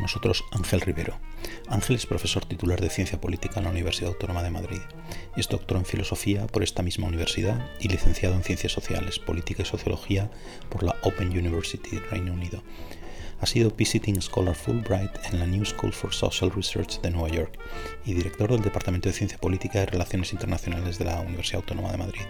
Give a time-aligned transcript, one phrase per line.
[0.00, 1.18] nosotros Ángel Rivero.
[1.68, 4.80] Ángel es profesor titular de Ciencia Política en la Universidad Autónoma de Madrid.
[5.36, 9.66] Es doctor en Filosofía por esta misma universidad y licenciado en Ciencias Sociales, Política y
[9.66, 10.30] Sociología
[10.68, 12.62] por la Open University Reino Unido.
[13.40, 17.58] Ha sido Visiting Scholar Fulbright en la New School for Social Research de Nueva York
[18.04, 21.96] y director del Departamento de Ciencia Política y Relaciones Internacionales de la Universidad Autónoma de
[21.96, 22.20] Madrid.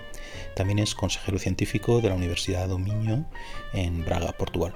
[0.54, 3.28] También es consejero científico de la Universidad do Minho
[3.72, 4.72] en Braga, Portugal.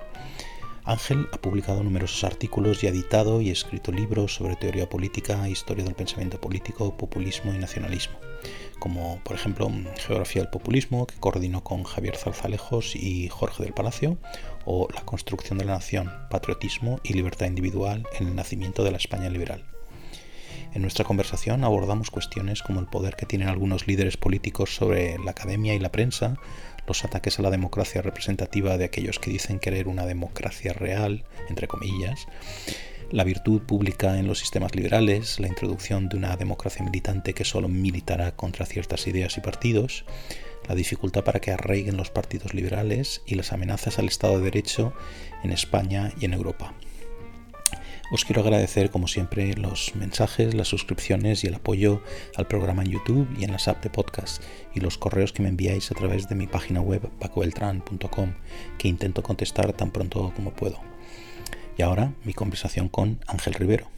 [0.86, 5.82] Ángel ha publicado numerosos artículos y ha editado y escrito libros sobre teoría política, historia
[5.82, 8.18] del pensamiento político, populismo y nacionalismo,
[8.80, 14.18] como por ejemplo Geografía del Populismo, que coordinó con Javier Zarzalejos y Jorge del Palacio,
[14.66, 18.98] o La construcción de la nación, patriotismo y libertad individual en el nacimiento de la
[18.98, 19.64] España liberal.
[20.74, 25.30] En nuestra conversación abordamos cuestiones como el poder que tienen algunos líderes políticos sobre la
[25.30, 26.36] academia y la prensa,
[26.86, 31.68] los ataques a la democracia representativa de aquellos que dicen querer una democracia real, entre
[31.68, 32.26] comillas,
[33.10, 37.68] la virtud pública en los sistemas liberales, la introducción de una democracia militante que solo
[37.68, 40.04] militará contra ciertas ideas y partidos,
[40.68, 44.94] la dificultad para que arraiguen los partidos liberales y las amenazas al Estado de Derecho
[45.42, 46.74] en España y en Europa.
[48.10, 52.02] Os quiero agradecer, como siempre, los mensajes, las suscripciones y el apoyo
[52.36, 54.42] al programa en YouTube y en las apps de podcast
[54.74, 58.34] y los correos que me enviáis a través de mi página web pacobeltran.com,
[58.78, 60.78] que intento contestar tan pronto como puedo.
[61.78, 63.88] Y ahora mi conversación con Ángel Rivero.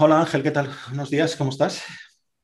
[0.00, 0.70] Hola Ángel, ¿qué tal?
[0.88, 1.82] Buenos días, ¿cómo estás?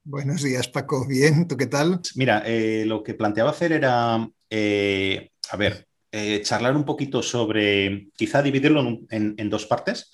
[0.06, 1.06] Buenos días, Paco.
[1.08, 1.98] Bien, ¿tú qué tal?
[2.14, 8.08] Mira, eh, lo que planteaba hacer era, eh, a ver, eh, charlar un poquito sobre,
[8.14, 10.12] quizá dividirlo en, dos partes,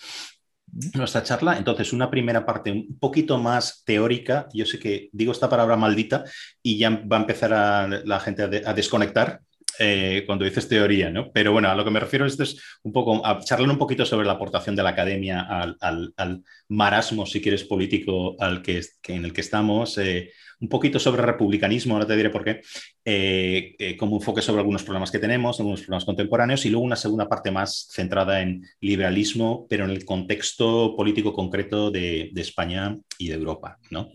[0.94, 1.59] nuestra charla.
[1.59, 4.47] Entonces, una primera parte un poquito más teórica.
[4.54, 6.22] Yo sé que digo esta palabra maldita
[6.62, 9.41] y ya va a empezar a, la gente a desconectar
[9.82, 11.32] eh, cuando dices teoría, ¿no?
[11.32, 14.04] Pero bueno, a lo que me refiero esto es un poco a charlar un poquito
[14.04, 15.46] sobre la aportación de la academia
[15.80, 21.22] al, marasmo, si quieres, político al que, en el que estamos, eh, un poquito sobre
[21.22, 22.60] republicanismo, ahora te diré por qué,
[23.06, 27.26] eh, como enfoque sobre algunos problemas que tenemos, algunos problemas contemporáneos, y luego una segunda
[27.26, 33.28] parte más centrada en liberalismo, pero en el contexto político concreto de, de España y
[33.28, 34.10] de Europa, ¿no?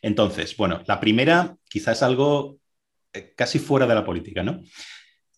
[0.00, 2.56] Entonces, bueno, la primera quizás es algo
[3.36, 4.62] casi fuera de la política, ¿no?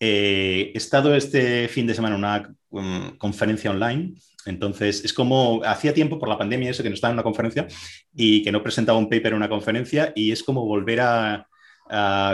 [0.05, 4.15] Eh, he estado este fin de semana en una um, conferencia online,
[4.45, 7.67] entonces es como hacía tiempo por la pandemia eso que no estaba en una conferencia
[8.13, 11.47] y que no presentaba un paper en una conferencia y es como volver a,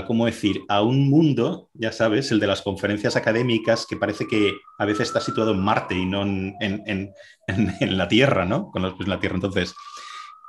[0.07, 4.53] ¿cómo decir?, a un mundo, ya sabes, el de las conferencias académicas que parece que
[4.79, 7.13] a veces está situado en Marte y no en,
[7.81, 8.71] la Tierra, ¿no?
[8.71, 9.35] Con los pies en la Tierra.
[9.35, 9.75] Entonces,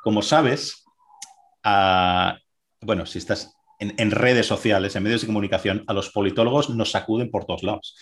[0.02, 0.86] como sabes,
[1.64, 2.38] ah,
[2.80, 7.30] bueno, si estás en, redes sociales, en medios de comunicación, a los politólogos nos sacuden
[7.30, 7.96] por todos lados.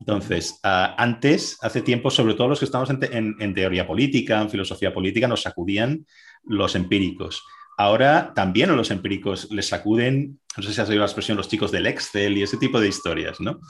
[0.00, 4.94] Entonces, ah, antes, hace tiempo, sobre todo los que estamos en, teoría política, en filosofía
[4.94, 6.06] política, nos sacudían
[6.44, 7.42] los empíricos.
[7.76, 11.48] Ahora también a los empíricos les sacuden, no sé si has oído la expresión, los
[11.48, 13.60] chicos del Excel y ese tipo de historias, ¿no?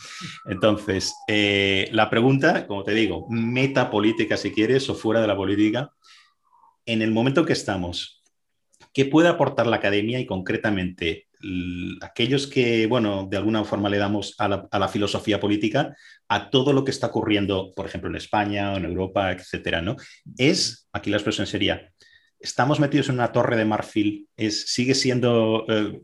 [0.47, 5.91] Entonces, eh, la pregunta, como te digo, metapolítica si quieres o fuera de la política,
[6.87, 8.23] en el momento que estamos,
[8.93, 11.29] ¿qué puede aportar la academia y concretamente
[12.03, 15.97] aquellos que, bueno, de alguna forma le damos a la, filosofía política,
[16.29, 19.97] a todo lo que está ocurriendo, por ejemplo, en España o en Europa, etcétera, ¿no?
[20.37, 21.91] Es, aquí la expresión sería,
[22.39, 24.29] ¿estamos metidos en una torre de marfil?
[24.37, 26.01] ¿Es, ¿Sigue siendo eh,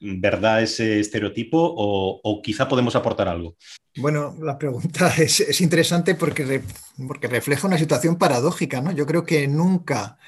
[0.00, 3.56] verdad ese estereotipo o, quizá podemos aportar algo?
[3.96, 6.62] Bueno, la pregunta es, interesante porque,
[7.06, 8.92] porque refleja una situación paradójica, ¿no?
[8.92, 10.18] Yo creo que nunca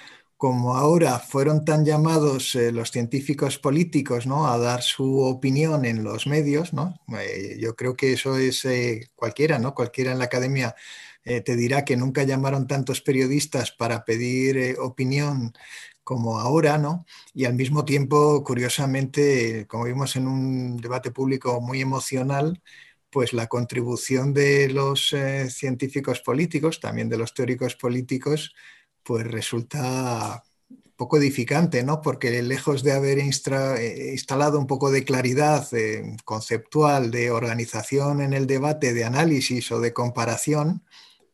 [0.42, 4.48] como ahora fueron tan llamados eh, los científicos políticos ¿no?
[4.48, 6.98] a dar su opinión en los medios, ¿no?
[7.16, 9.72] Eh, yo creo que eso es eh, cualquiera, ¿no?
[9.72, 10.74] cualquiera en la academia
[11.22, 15.52] te dirá que nunca llamaron tantos periodistas para pedir opinión
[16.02, 17.06] como ahora, ¿no?
[17.32, 22.60] Y al mismo tiempo, curiosamente, como vimos en un debate público muy emocional,
[23.10, 25.14] pues la contribución de los
[25.50, 28.52] científicos políticos, también de los teóricos políticos,
[29.04, 30.42] pues resulta
[31.02, 32.00] poco edificante, ¿no?
[32.00, 38.32] Porque lejos de haber eh, instalado un poco de claridad eh, conceptual, de organización en
[38.32, 40.84] el debate, de análisis o de comparación,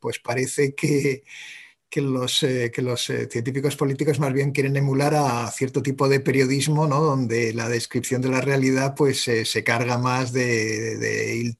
[0.00, 1.22] pues parece que,
[1.96, 7.02] los, eh, los científicos políticos más bien quieren emular a cierto tipo de periodismo, ¿no?
[7.02, 11.56] Donde la descripción de la realidad pues se carga más de, de,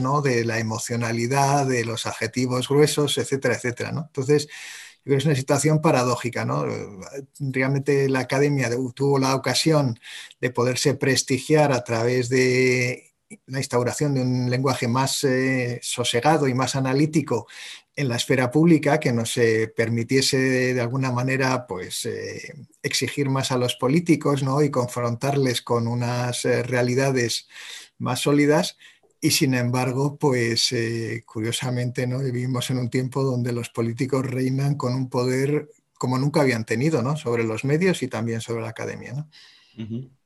[0.00, 0.20] ¿no?
[0.20, 3.90] De la emocionalidad, de los adjetivos gruesos, etcétera, etcétera.
[3.90, 4.48] Entonces,
[5.04, 6.44] es una situación paradójica.
[6.44, 6.66] ¿no?
[7.38, 9.98] Realmente la academia tuvo la ocasión
[10.40, 13.14] de poderse prestigiar a través de
[13.46, 17.46] la instauración de un lenguaje más eh, sosegado y más analítico
[17.94, 19.38] en la esfera pública que nos
[19.76, 20.38] permitiese
[20.74, 24.62] de alguna manera pues, eh, exigir más a los políticos ¿no?
[24.62, 27.48] y confrontarles con unas eh, realidades
[27.98, 28.76] más sólidas.
[29.20, 30.74] Y sin embargo, pues
[31.26, 32.20] curiosamente ¿no?
[32.20, 37.02] vivimos en un tiempo donde los políticos reinan con un poder como nunca habían tenido
[37.02, 37.16] ¿no?
[37.16, 39.12] sobre los medios y también sobre la academia.
[39.12, 39.28] ¿no?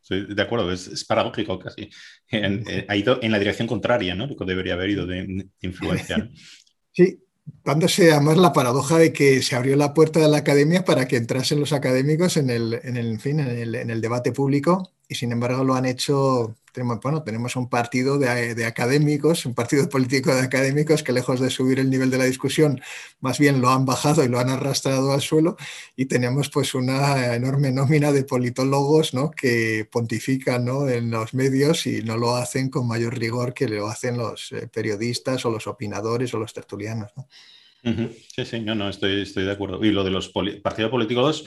[0.08, 1.90] de acuerdo, es, paradójico casi.
[2.30, 4.26] Eh, ha ido en la dirección contraria, ¿no?
[4.26, 6.30] Lo que debería haber ido de, influencia.
[6.96, 7.18] Sí,
[7.64, 11.16] dándose además la paradoja de que se abrió la puerta de la academia para que
[11.16, 15.64] entrasen los académicos en el, en el, fin, en el debate público y sin embargo
[15.64, 21.04] lo han hecho tenemos, bueno, tenemos un partido de, académicos, un partido político de académicos
[21.04, 22.80] que lejos de subir el nivel de la discusión,
[23.20, 25.56] más bien lo han bajado y lo han arrastrado al suelo
[25.96, 29.30] y tenemos pues una enorme nómina de politólogos ¿no?
[29.30, 30.88] que pontifican ¿no?
[30.88, 34.66] en los medios y no lo hacen con mayor rigor que lo hacen los eh,
[34.66, 37.12] periodistas o los opinadores o los tertulianos.
[37.16, 37.28] ¿no?
[37.84, 39.84] Sí, sí, no, no, estoy, estoy de acuerdo.
[39.84, 41.44] Y lo de los partidos políticos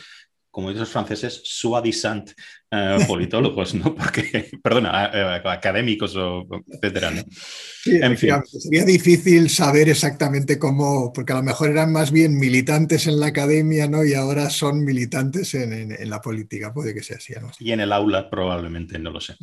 [0.58, 2.32] como dicen los franceses, soi-disant
[2.72, 3.94] eh, politólogos, ¿no?
[3.94, 7.22] Porque, perdona, eh, académicos o etcétera, ¿no?
[7.86, 8.34] en fin.
[8.44, 13.28] Sería difícil saber exactamente cómo, porque a lo mejor eran más bien militantes en la
[13.28, 14.04] academia, ¿no?
[14.04, 17.36] Y ahora son militantes en, la política, puede que sea así.
[17.60, 19.36] Y en el aula probablemente, no lo sé.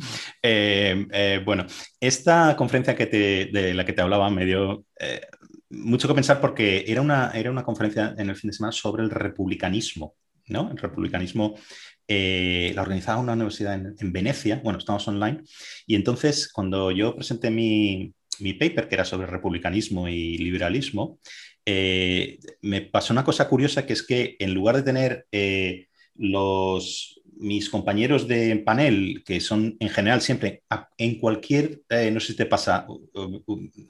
[0.43, 1.65] Eh, bueno,
[1.97, 4.83] esta conferencia que de la que te hablaba me dio
[5.69, 9.01] mucho que pensar porque era una, era una conferencia en el fin de semana sobre
[9.01, 10.15] el republicanismo
[10.47, 11.55] el republicanismo
[12.07, 15.41] eh, la organizaba una universidad en, Venecia, bueno, estamos online,
[15.87, 18.13] y entonces cuando yo presenté mi,
[18.59, 21.19] paper, que era sobre republicanismo y liberalismo,
[21.65, 27.14] eh, me pasó una cosa curiosa que es que en lugar de tener eh, los,
[27.37, 30.63] mis compañeros de panel, que son en general siempre,
[30.97, 32.87] en cualquier, no sé si te pasa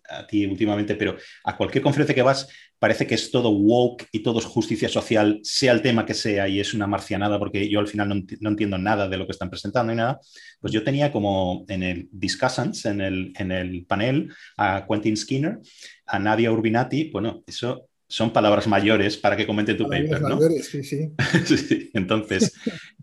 [0.09, 2.47] a ti últimamente, pero a cualquier conferencia que vas,
[2.79, 6.47] parece que es todo woke y todo es justicia social, sea el tema que sea,
[6.47, 9.49] y es una marcianada porque yo al final no, entiendo nada de lo que están
[9.49, 10.19] presentando y nada,
[10.59, 15.59] pues yo tenía como en el discussants, en el, en el panel, a Quentin Skinner,
[16.05, 20.35] a Nadia Urbinati, bueno, eso son palabras mayores para que comente tu paper, ¿no?
[20.35, 21.91] Mayores, sí, sí.
[21.93, 22.53] entonces,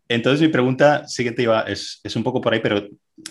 [0.09, 2.89] entonces mi pregunta siguiente iba, es, es un poco por ahí, pero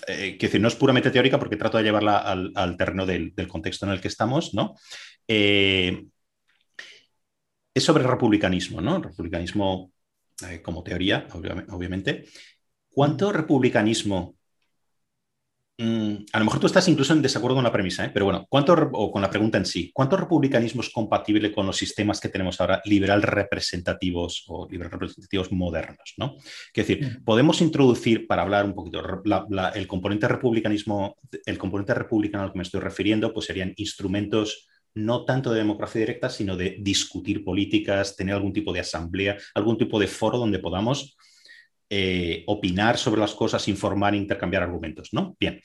[0.08, 3.34] eh, que decir, no es puramente teórica porque trato de llevarla al, al terreno del,
[3.36, 4.76] del, contexto en el que estamos, ¿no?
[5.28, 6.06] Eh,
[7.74, 9.02] es sobre republicanismo, ¿no?
[9.02, 9.92] Republicanismo
[10.50, 11.28] eh, como teoría,
[11.70, 12.26] obviamente.
[12.90, 14.36] ¿Cuánto republicanismo?
[15.78, 18.12] Mm, a lo mejor tú estás incluso en desacuerdo con la premisa, ¿eh?
[18.14, 21.78] pero bueno, ¿cuánto, o con la pregunta en sí, ¿cuánto republicanismo es compatible con los
[21.78, 26.14] sistemas que tenemos ahora, liberal representativos o liberal representativos modernos?
[26.18, 26.36] ¿no?
[26.38, 29.02] Es decir, podemos introducir, para hablar un poquito,
[29.74, 35.26] el componente republicanismo, el componente republicano al que me estoy refiriendo, pues serían instrumentos no
[35.26, 40.00] tanto de democracia directa, sino de discutir políticas, tener algún tipo de asamblea, algún tipo
[40.00, 41.16] de foro donde podamos
[41.94, 45.36] eh, opinar sobre las cosas, informar, intercambiar argumentos, ¿no?
[45.38, 45.62] Bien,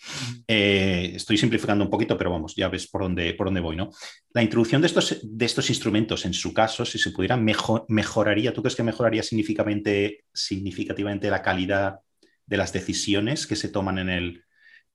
[0.49, 3.91] eh, estoy simplificando un poquito, pero vamos, ya ves por dónde, por dónde voy, ¿no?
[4.33, 8.53] La introducción de estos, de estos instrumentos, en su caso, si se pudiera, mejor, mejoraría,
[8.53, 12.01] ¿tú crees que mejoraría significativamente, significativamente la calidad
[12.45, 14.43] de las decisiones que se toman en el,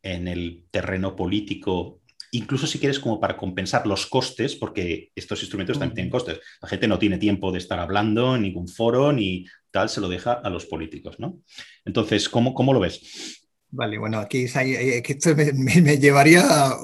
[0.04, 5.78] en el terreno político incluso si quieres como para compensar los costes, porque estos instrumentos
[5.78, 6.40] también tienen costes.
[6.62, 10.10] La gente no tiene tiempo de estar hablando en ningún foro ni tal, se lo
[10.10, 11.40] deja a los políticos, ¿no?
[11.86, 13.40] Entonces, ¿cómo, cómo lo ves?
[13.74, 16.44] Vale, bueno, aquí eh, esto me, llevaría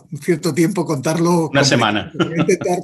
[0.09, 1.49] un cierto tiempo contarlo.
[1.49, 2.11] Una semana.
[2.37, 2.79] Intentar,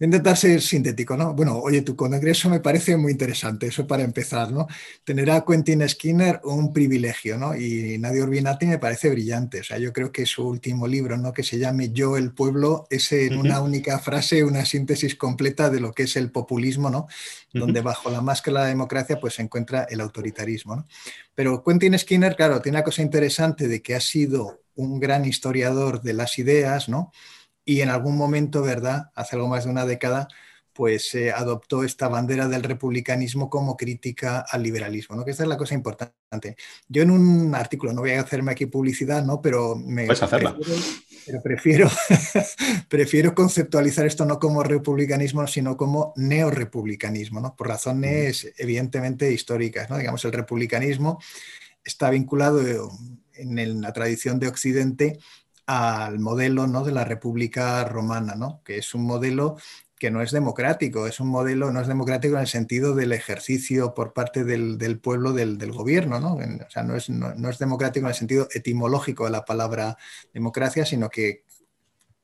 [0.00, 1.34] intentar, ser sintético, ¿no?
[1.34, 4.66] Bueno, oye, tu congreso me parece muy interesante, eso para empezar, ¿no?
[5.04, 7.54] Tener a Quentin Skinner un privilegio, ¿no?
[7.54, 11.32] Y Nadia Urbinati me parece brillante, o sea, yo creo que su último libro, ¿no?
[11.32, 15.80] Que se llame Yo, el pueblo, es en una única frase una síntesis completa de
[15.80, 17.06] lo que es el populismo, ¿no?
[17.52, 20.86] Donde bajo la máscara de la democracia pues se encuentra el autoritarismo, ¿no?
[21.34, 26.02] Pero Quentin Skinner, claro, tiene una cosa interesante de que ha sido un gran historiador
[26.02, 27.12] de las ideas, ¿no?
[27.64, 29.10] Y en algún momento, ¿verdad?
[29.14, 30.28] Hace algo más de una década,
[30.72, 35.24] pues eh, adoptó esta bandera del republicanismo como crítica al liberalismo, ¿no?
[35.24, 36.56] Que esta es la cosa importante.
[36.88, 39.42] Yo en un artículo, no voy a hacerme aquí publicidad, ¿no?
[39.42, 40.56] Pero me Puedes hacerla.
[41.26, 41.90] pero prefiero,
[42.88, 47.54] prefiero conceptualizar esto no como republicanismo, sino como neorepublicanismo, ¿no?
[47.56, 49.90] por razones evidentemente históricas.
[49.90, 49.98] ¿no?
[49.98, 51.18] Digamos, el republicanismo
[51.84, 52.60] está vinculado
[53.34, 55.18] en, la tradición de Occidente
[55.66, 56.84] al modelo ¿no?
[56.84, 58.62] de la República Romana, ¿no?
[58.64, 59.56] que es un modelo
[59.98, 63.92] que no es democrático, es un modelo, no es democrático en el sentido del ejercicio
[63.92, 66.36] por parte del, pueblo del, gobierno, ¿no?
[66.36, 69.98] O sea, no es, no es democrático en el sentido etimológico de la palabra
[70.32, 71.44] democracia, sino que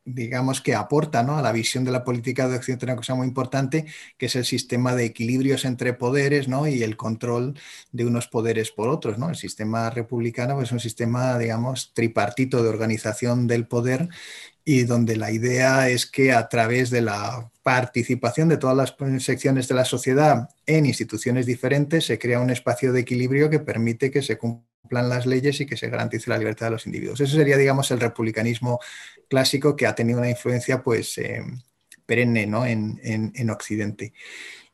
[0.06, 1.36] digamos que aporta ¿no?
[1.36, 3.84] a la visión de la política de Occidente una cosa muy importante,
[4.16, 6.66] que es el sistema de equilibrios entre poderes ¿no?
[6.66, 7.58] y el control
[7.92, 9.18] de unos poderes por otros.
[9.18, 9.28] ¿no?
[9.28, 14.08] El sistema republicano pues, es un sistema, digamos, tripartito de organización del poder
[14.64, 19.68] y donde la idea es que a través de la participación de todas las secciones
[19.68, 24.22] de la sociedad en instituciones diferentes se crea un espacio de equilibrio que permite que
[24.22, 27.20] se cumpla plan las leyes y que se garantice la libertad de los individuos.
[27.20, 28.80] Eso sería, digamos, el republicanismo
[29.28, 31.42] clásico que ha tenido una influencia pues, eh,
[32.06, 32.66] perenne ¿no?
[32.66, 34.12] en, en, Occidente.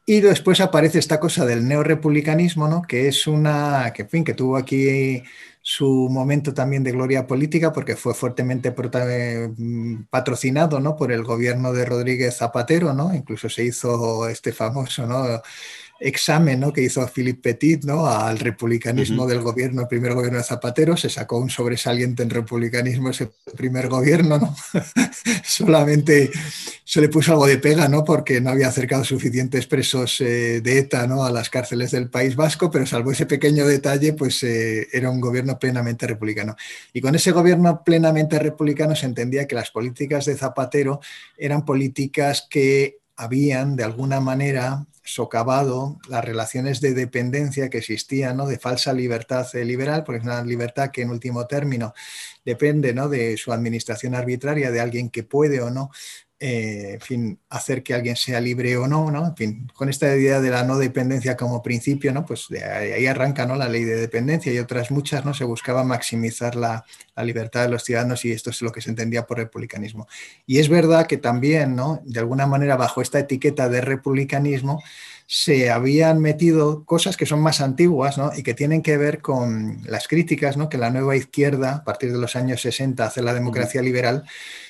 [0.05, 2.83] Y después aparece esta cosa del neorepublicanismo, ¿no?
[2.83, 5.23] que es una, que, en fin, que tuvo aquí
[5.63, 9.51] su momento también de gloria política porque fue fuertemente eh,
[10.11, 10.97] patrocinado ¿no?
[10.97, 13.15] por el gobierno de Rodríguez Zapatero, ¿no?
[13.15, 15.41] incluso se hizo este famoso ¿no?
[16.03, 16.73] Examen ¿no?
[16.73, 18.07] que hizo Philippe Petit ¿no?
[18.07, 23.11] al republicanismo del gobierno, el primer gobierno de Zapatero, se sacó un sobresaliente en republicanismo
[23.11, 24.55] ese primer gobierno, ¿no?
[25.45, 26.31] solamente
[26.85, 28.05] se le puso algo de pega, ¿no?
[28.05, 31.25] porque no había acercado suficientes presos eh, de ETA ¿no?
[31.25, 35.21] a las cárceles del País Vasco, pero salvo ese pequeño detalle, pues eh, era un
[35.21, 36.57] gobierno plenamente republicano.
[36.93, 41.01] Y con ese gobierno plenamente republicano se entendía que las políticas de Zapatero
[41.39, 48.47] eran políticas que habían de alguna manera socavado las relaciones de dependencia que existían, ¿no?
[48.47, 51.95] de falsa libertad eh, liberal, porque es una libertad que en último término
[52.45, 53.09] depende ¿no?
[53.09, 55.91] de su administración arbitraria, de alguien que puede o no
[56.45, 59.29] eh, en fin, hacer que alguien sea libre o no, ¿no?
[59.29, 62.27] En fin, con esta idea de la no dependencia como principio, ¿no?
[62.27, 63.55] Pues de ahí arranca, ¿no?
[63.55, 65.35] La ley de dependencia y otras muchas, ¿no?
[65.35, 66.85] Se buscaba maximizar la,
[67.15, 70.09] la, libertad de los ciudadanos y esto es lo que se entendía por republicanismo.
[70.45, 72.03] Y es verdad que también, ¿no?
[72.05, 74.83] De alguna manera, bajo esta etiqueta de republicanismo,
[75.27, 78.31] se habían metido cosas que son más antiguas ¿no?
[78.37, 80.69] y que tienen que ver con las críticas ¿no?
[80.69, 84.25] que la nueva izquierda, a partir de los años 60, hace la democracia liberal,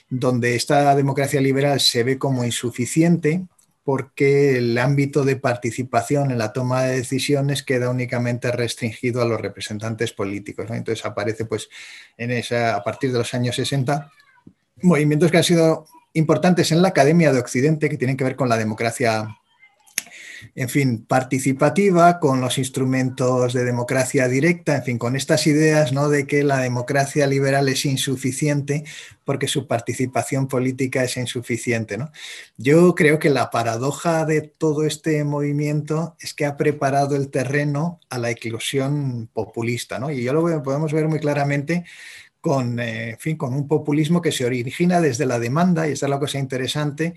[0.09, 3.44] donde esta democracia liberal se ve como insuficiente
[3.85, 9.40] porque el ámbito de participación en la toma de decisiones queda únicamente restringido a los
[9.40, 10.66] representantes políticos.
[10.71, 11.68] Entonces aparece pues,
[12.16, 14.11] en esa, a partir de los años 60
[14.82, 18.49] movimientos que han sido importantes en la Academia de Occidente que tienen que ver con
[18.49, 19.37] la democracia
[20.55, 26.09] en fin, participativa, con los instrumentos de democracia directa, en fin, con estas ideas ¿no?
[26.09, 28.85] de que la democracia liberal es insuficiente
[29.25, 31.97] porque su participación política es insuficiente.
[31.97, 32.11] ¿no?
[32.57, 38.01] Yo creo que la paradoja de todo este movimiento es que ha preparado el terreno
[38.11, 40.11] a la eclosión populista, ¿no?
[40.11, 41.85] y yo lo podemos ver muy claramente
[42.43, 46.07] con, eh, en fin, con un populismo que se origina desde la demanda, y esta
[46.07, 47.15] es la cosa interesante,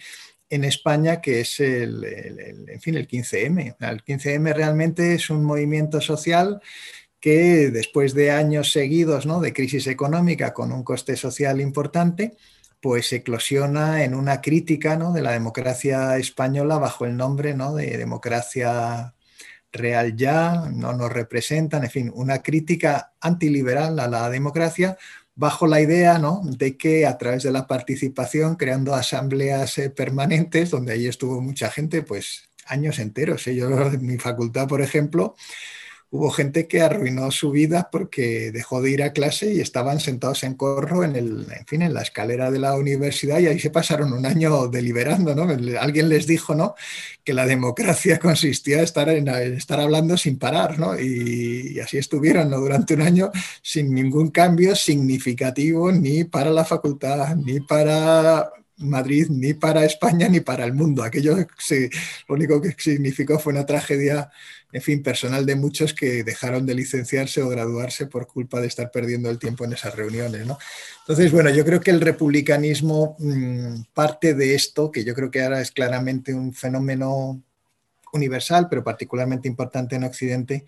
[0.50, 2.04] en España, que es el,
[2.68, 3.76] en fin, el 15M.
[3.80, 6.62] El 15M realmente es un movimiento social
[7.20, 9.40] que después de años seguidos ¿no?
[9.42, 12.38] de crisis económica con un coste social importante,
[12.80, 15.12] pues eclosiona en una crítica ¿no?
[15.12, 17.74] de la democracia española bajo el nombre ¿no?
[17.74, 19.16] de democracia
[19.72, 24.98] real ya, no nos representan, en fin, una crítica antiliberal a la democracia
[25.36, 26.42] bajo la idea ¿no?
[26.44, 31.70] de que a través de la participación, creando asambleas eh, permanentes, donde ahí estuvo mucha
[31.70, 33.46] gente, pues años enteros.
[33.48, 33.56] ¿eh?
[33.56, 35.36] Yo en mi facultad, por ejemplo,
[36.10, 40.44] hubo gente que arruinó su vida porque dejó de ir a clase y estaban sentados
[40.44, 43.70] en corro en, el, en, fin, en la escalera de la universidad y ahí se
[43.70, 45.36] pasaron un año deliberando.
[45.36, 45.44] ¿no?
[45.80, 46.76] Alguien les dijo ¿no?
[47.24, 51.00] que la democracia consistía en estar, en estar hablando sin parar ¿no?
[51.00, 52.60] y, así estuvieron ¿no?
[52.60, 53.32] durante un año
[53.62, 60.40] sin ningún cambio significativo ni para la facultad ni para Madrid ni para España ni
[60.42, 61.04] para el mundo.
[61.04, 64.30] Aquello lo único que significó fue una tragedia,
[64.76, 68.92] en fin, personal de muchos que dejaron de licenciarse o graduarse por culpa de estar
[68.92, 70.46] perdiendo el tiempo en esas reuniones.
[70.46, 70.58] ¿no?
[71.00, 75.44] Entonces, bueno, yo creo que el republicanismo mm, parte de esto, que yo creo que
[75.44, 77.42] ahora es claramente un fenómeno
[78.12, 80.66] universal, pero particularmente importante en Occidente,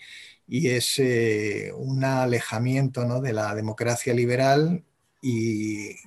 [0.47, 3.19] y es eh, un alejamiento ¿no?
[3.19, 4.85] de la democracia liberal
[5.21, 5.97] y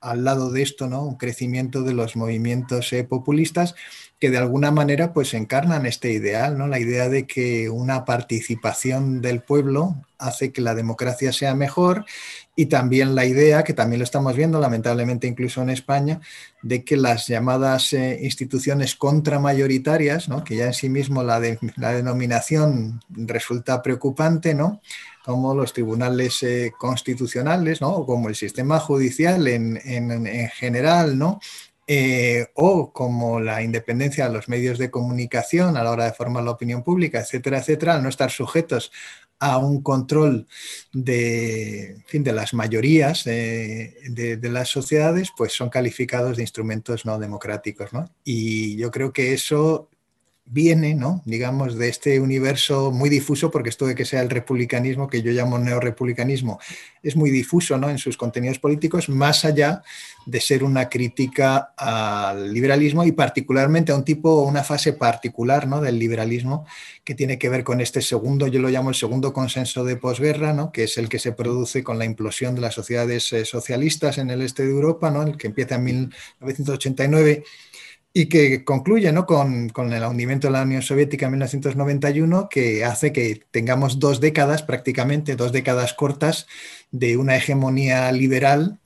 [0.00, 1.02] al lado de esto, ¿no?
[1.02, 3.74] Un crecimiento de los movimientos eh, populistas
[4.20, 6.68] que de alguna manera pues encarnan este ideal, ¿no?
[6.68, 12.04] La idea de que una participación del pueblo hace que la democracia sea mejor
[12.54, 16.20] y también la idea, que también lo estamos viendo lamentablemente incluso en España,
[16.60, 20.44] de que las llamadas eh, instituciones contramayoritarias, ¿no?
[20.44, 21.40] que ya en sí mismo la,
[21.76, 24.82] la denominación resulta preocupante, ¿no?
[25.24, 27.88] como los tribunales eh, constitucionales, ¿no?
[27.88, 31.40] o como el sistema judicial en, en, en general, ¿no?
[31.92, 36.44] Eh, o como la independencia de los medios de comunicación a la hora de formar
[36.44, 38.92] la opinión pública, etcétera, etcétera, al no estar sujetos
[39.40, 40.46] a un control
[40.92, 47.18] de, fin, de las mayorías de, de, las sociedades, pues son calificados de instrumentos no
[47.18, 47.92] democráticos.
[47.92, 48.04] ¿no?
[48.22, 49.90] Y yo creo que eso
[50.44, 51.22] viene, ¿no?
[51.26, 55.30] digamos, de este universo muy difuso, porque esto de que sea el republicanismo, que yo
[55.30, 56.58] llamo neorepublicanismo,
[57.02, 57.88] es muy difuso ¿no?
[57.88, 59.82] en sus contenidos políticos, más allá
[60.26, 65.80] de ser una crítica al liberalismo y particularmente a un tipo, una fase particular ¿no?
[65.80, 66.66] del liberalismo
[67.04, 70.52] que tiene que ver con este segundo, yo lo llamo el segundo consenso de posguerra,
[70.52, 70.72] ¿no?
[70.72, 74.30] que es el que se produce con la implosión de las sociedades eh, socialistas en
[74.30, 75.22] el este de Europa, ¿no?
[75.22, 77.44] el que empieza en 1989
[78.12, 79.24] y que concluye ¿no?
[79.26, 84.20] con, con, el hundimiento de la Unión Soviética en 1991, que hace que tengamos dos
[84.20, 86.46] décadas, prácticamente dos décadas cortas,
[86.90, 88.80] de una hegemonía liberal.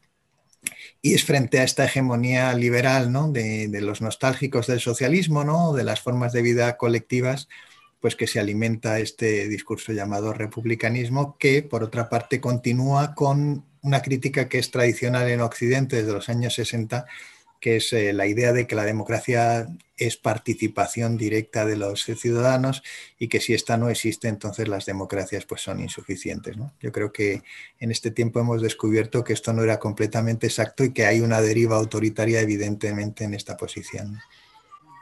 [1.01, 3.31] Y es frente a esta hegemonía liberal ¿no?
[3.31, 5.73] de, de, los nostálgicos del socialismo, ¿no?
[5.73, 7.49] de las formas de vida colectivas,
[8.01, 14.03] pues que se alimenta este discurso llamado republicanismo, que por otra parte continúa con una
[14.03, 17.07] crítica que es tradicional en Occidente desde los años 60
[17.65, 19.67] que es eh, la idea de que la democracia
[19.97, 22.83] es participación directa de los ciudadanos
[23.19, 26.59] y que si esta no existe, entonces las democracias pues, son insuficientes.
[26.79, 27.41] Yo creo que
[27.81, 31.41] en este tiempo hemos descubierto que esto no era completamente exacto y que hay una
[31.41, 34.19] deriva autoritaria evidentemente en esta posición.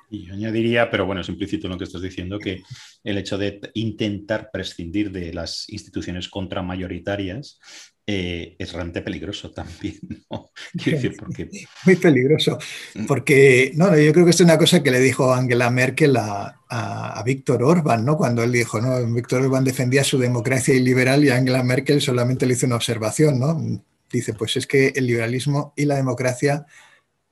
[0.09, 2.62] Y yo añadiría, pero bueno, es implícito lo que estás diciendo, que
[3.02, 7.59] el hecho de intentar prescindir de las instituciones contramayoritarias
[8.06, 9.99] eh, es realmente peligroso también.
[10.30, 10.50] ¿no?
[10.73, 11.49] Decir, porque...
[11.87, 12.59] Muy peligroso,
[12.94, 13.06] mm.
[13.06, 17.23] porque no, yo creo que es una cosa que le dijo Angela Merkel a, a,
[17.25, 18.16] Víctor Orban, ¿no?
[18.16, 19.04] cuando él dijo, ¿no?
[19.12, 23.61] Víctor Orban defendía su democracia liberal y Angela Merkel solamente le hizo una observación, ¿no?
[24.11, 26.66] Dice, pues es que el liberalismo y la democracia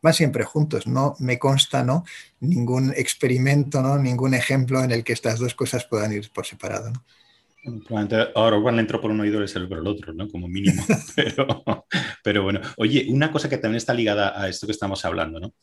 [0.03, 0.87] van siempre juntos.
[0.87, 2.05] No me consta ¿no?
[2.41, 3.99] ningún experimento, ¿no?
[3.99, 6.91] ningún ejemplo en el que estas dos cosas puedan ir por separado.
[6.91, 7.05] ¿no?
[8.35, 10.29] Ahora Orban le entró por un oído y salió por el otro, ¿no?
[10.29, 10.83] Como mínimo.
[11.15, 11.65] Pero,
[12.23, 15.55] pero, bueno, oye, una cosa que también está ligada a esto que estamos hablando, ¿no?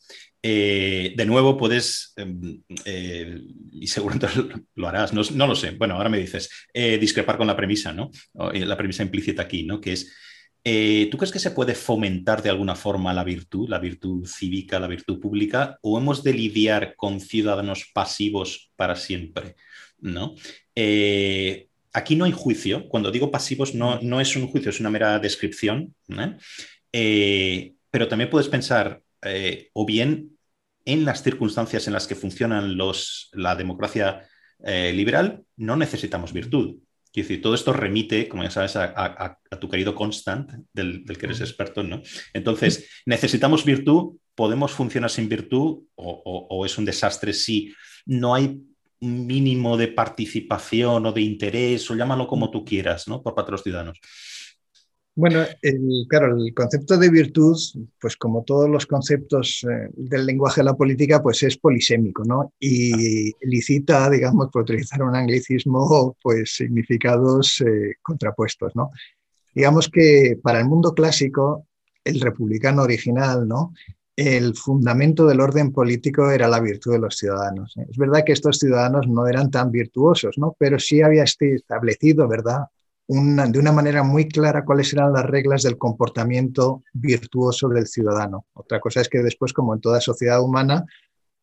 [0.42, 3.40] Eh, de nuevo, puedes, em, eh,
[3.72, 4.28] y seguramente
[4.74, 7.92] lo harás, no, no, lo sé, bueno, ahora me dices, eh, discrepar con la premisa,
[7.92, 8.10] ¿no?
[8.34, 9.80] La premisa implícita aquí, ¿no?
[9.80, 10.12] Que es
[10.64, 14.78] eh, ¿Tú crees que se puede fomentar de alguna forma la virtud, la virtud cívica,
[14.78, 19.56] la virtud pública, o hemos de lidiar con ciudadanos pasivos para siempre?
[20.00, 20.34] ¿no?
[20.74, 21.67] Eh,
[21.98, 22.88] aquí no hay juicio.
[22.88, 25.94] Cuando digo pasivos, no, no, es un juicio, es una mera descripción.
[26.92, 29.02] Eh, pero también puedes pensar,
[29.72, 30.38] o bien
[30.84, 34.26] en las circunstancias en las que funcionan los, la democracia
[34.64, 36.76] liberal, no necesitamos virtud.
[37.12, 41.40] Quiero decir, todo esto remite, como ya sabes, a, tu querido Constant, del, que eres
[41.40, 42.02] experto, ¿no?
[42.34, 47.74] Entonces, necesitamos virtud, podemos funcionar sin virtud o, es un desastre si
[48.06, 48.60] no hay
[49.00, 53.22] mínimo de participación o de interés, o llámalo como tú quieras, ¿no?
[53.22, 54.00] Por parte de los ciudadanos.
[55.14, 55.44] Bueno,
[56.08, 57.56] claro, el concepto de virtud,
[58.00, 62.52] pues como todos los conceptos eh, del lenguaje de la política, pues es polisémico, ¿no?
[62.60, 68.92] Y licita, digamos, por utilizar un anglicismo, pues significados eh, contrapuestos, ¿no?
[69.52, 71.66] Digamos que para el mundo clásico,
[72.04, 73.72] el republicano original, ¿no?
[74.20, 77.76] El fundamento del orden político era la virtud de los ciudadanos.
[77.76, 77.86] ¿eh?
[77.88, 80.56] Es verdad que estos ciudadanos no eran tan virtuosos, ¿no?
[80.58, 82.64] Pero sí había este establecido, ¿verdad?
[83.06, 88.46] de una manera muy clara cuáles eran las reglas del comportamiento virtuoso del ciudadano.
[88.54, 90.84] Otra cosa es que después, como en toda sociedad humana,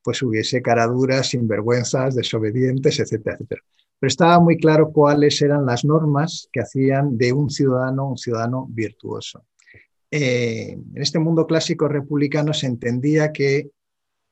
[0.03, 3.61] pues hubiese caraduras, sinvergüenzas, desobedientes, etcétera, etcétera.
[3.97, 8.67] Pero estaba muy claro cuáles eran las normas que hacían de un ciudadano un ciudadano
[8.69, 9.45] virtuoso.
[10.17, 13.71] Eh, en este mundo clásico republicano se entendía que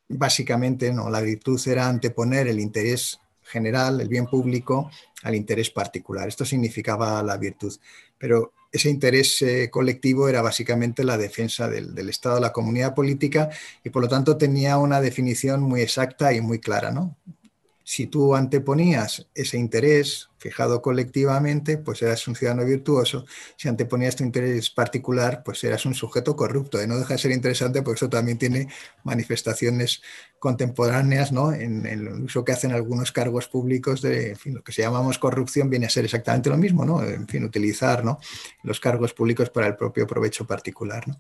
[0.08, 4.90] básicamente no, la virtud era anteponer el interés general, el bien público,
[5.24, 6.26] al interés particular.
[6.30, 7.78] Esto significaba la virtud,
[8.18, 13.50] pero ese interés eh, colectivo era básicamente la defensa del, del, Estado, la comunidad política,
[13.84, 16.92] y por lo tanto tenía una definición muy exacta y muy clara.
[16.92, 17.18] ¿no?
[17.84, 23.26] Si tú anteponías ese interés fijado colectivamente, pues eras un ciudadano virtuoso.
[23.58, 26.82] Si anteponías tu interés particular, pues eras un sujeto corrupto.
[26.82, 28.68] Y no deja de ser interesante porque eso también tiene
[29.04, 30.02] manifestaciones
[30.40, 31.54] contemporáneas ¿no?
[31.54, 35.18] en, el uso que hacen algunos cargos públicos de en fin, lo que se llamamos
[35.18, 37.02] corrupción viene a ser exactamente lo mismo, ¿no?
[37.04, 38.20] En fin, utilizar ¿no?
[38.64, 41.08] los cargos públicos para el propio provecho particular.
[41.08, 41.18] ¿no?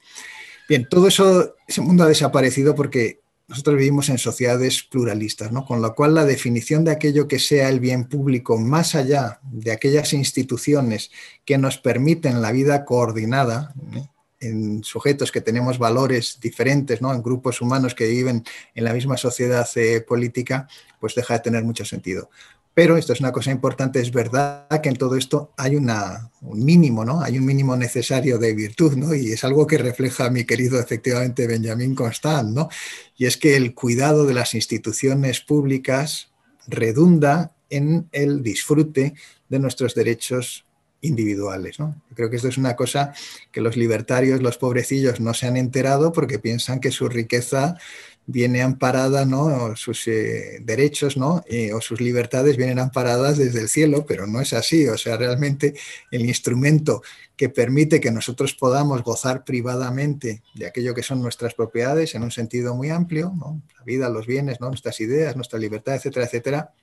[0.67, 5.65] Bien, todo eso, ese mundo ha desaparecido porque nosotros vivimos en sociedades pluralistas, ¿no?
[5.65, 9.71] con lo cual la definición de aquello que sea el bien público, más allá de
[9.71, 11.11] aquellas instituciones
[11.45, 14.07] que nos permiten la vida coordinada, ¿eh?
[14.39, 17.13] en sujetos que tenemos valores diferentes, ¿no?
[17.13, 18.43] en grupos humanos que viven
[18.75, 20.67] en la misma sociedad eh, política,
[20.99, 22.29] pues deja de tener mucho sentido.
[22.73, 26.65] Pero esto es una cosa importante, es verdad que en todo esto hay una, un
[26.65, 27.21] mínimo, ¿no?
[27.21, 29.13] Hay un mínimo necesario de virtud, ¿no?
[29.13, 32.69] Y es algo que refleja mi querido efectivamente Benjamín Constant, ¿no?
[33.15, 36.31] Y es que el cuidado de las instituciones públicas
[36.65, 39.13] redunda en el disfrute
[39.49, 40.65] de nuestros derechos
[41.01, 41.79] individuales.
[41.79, 42.01] ¿no?
[42.15, 43.13] creo que esto es una cosa
[43.51, 47.77] que los libertarios, los pobrecillos, no se han enterado porque piensan que su riqueza
[48.25, 49.75] viene amparada, ¿no?
[49.75, 51.43] sus eh, derechos ¿no?
[51.47, 54.87] Eh, o sus libertades vienen amparadas desde el cielo, pero no es así.
[54.87, 55.73] O sea, realmente
[56.11, 57.01] el instrumento
[57.35, 62.31] que permite que nosotros podamos gozar privadamente de aquello que son nuestras propiedades en un
[62.31, 63.61] sentido muy amplio, ¿no?
[63.77, 64.67] la vida, los bienes, ¿no?
[64.67, 66.73] nuestras ideas, nuestra libertad, etcétera, etcétera,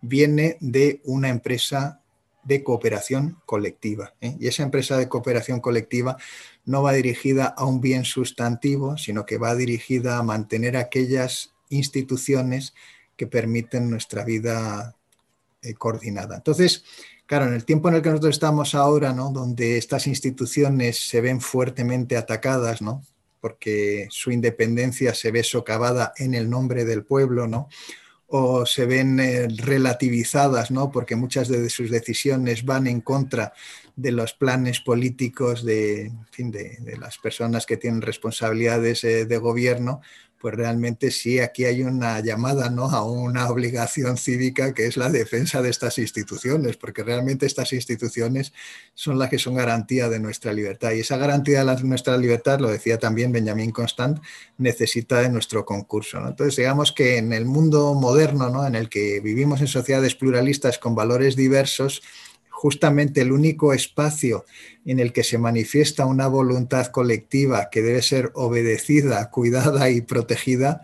[0.00, 2.00] viene de una empresa
[2.44, 4.14] de cooperación colectiva.
[4.20, 4.36] ¿eh?
[4.38, 6.16] Y esa empresa de cooperación colectiva
[6.64, 12.74] no va dirigida a un bien sustantivo, sino que va dirigida a mantener aquellas instituciones
[13.16, 14.96] que permiten nuestra vida
[15.62, 16.36] eh, coordinada.
[16.36, 16.84] Entonces,
[17.26, 19.30] claro, en el tiempo en el que nosotros estamos ahora, ¿no?
[19.30, 23.02] donde estas instituciones se ven fuertemente atacadas, ¿no?
[23.44, 27.68] porque su independencia se ve socavada en el nombre del pueblo, ¿no?
[28.36, 30.90] O se ven eh, relativizadas, ¿no?
[30.90, 33.52] porque muchas de sus decisiones van en contra
[33.94, 36.10] de los planes políticos de,
[36.98, 40.00] las personas que tienen responsabilidades eh, de gobierno,
[40.44, 42.90] pues realmente sí, aquí hay una llamada ¿no?
[42.90, 48.52] a una obligación cívica que es la defensa de estas instituciones, porque realmente estas instituciones
[48.92, 50.90] son las que son garantía de nuestra libertad.
[50.92, 54.18] Y esa garantía de nuestra libertad, lo decía también Benjamin Constant,
[54.58, 56.18] necesita de nuestro concurso.
[56.18, 58.66] Entonces, digamos que en el mundo moderno, ¿no?
[58.66, 62.02] en el que vivimos en sociedades pluralistas con valores diversos,
[62.64, 64.46] justamente el único espacio
[64.86, 70.80] en el que se manifiesta una voluntad colectiva que debe ser obedecida, cuidada y protegida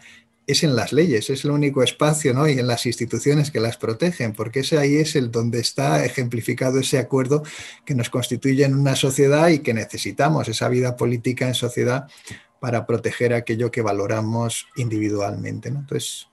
[0.47, 2.47] es en las leyes, es el único espacio ¿no?
[2.47, 6.81] y en las instituciones que las protegen, porque ese ahí es el donde está ejemplificado
[6.81, 7.45] ese acuerdo
[7.87, 12.09] que nos constituye en una sociedad y que necesitamos esa vida política en sociedad
[12.61, 15.71] para proteger aquello que valoramos individualmente.
[15.71, 15.79] ¿no?
[15.79, 16.30] Entonces,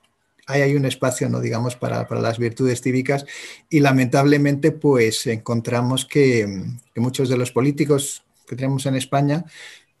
[0.48, 1.40] ahí hay un espacio, ¿no?
[1.40, 3.26] digamos, para, las virtudes cívicas
[3.68, 6.64] y lamentablemente pues encontramos que,
[6.96, 9.44] muchos de los políticos que tenemos en España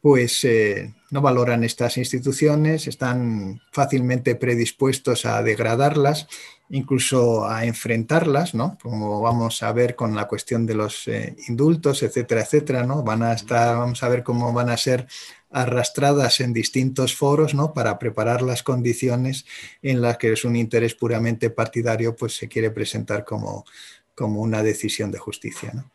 [0.00, 6.28] pues eh, no valoran estas instituciones, están fácilmente predispuestos a degradarlas,
[6.70, 8.76] incluso a enfrentarlas, ¿no?
[8.82, 13.02] Como vamos a ver con la cuestión de los eh, indultos, etcétera, etcétera, ¿no?
[13.02, 15.06] Van a estar, vamos a ver cómo van a ser
[15.50, 17.72] arrastradas en distintos foros ¿no?
[17.72, 19.46] para preparar las condiciones
[19.80, 23.64] en las que es un interés puramente partidario pues se quiere presentar como,
[24.14, 25.72] como una decisión de justicia.
[25.74, 25.90] ¿no?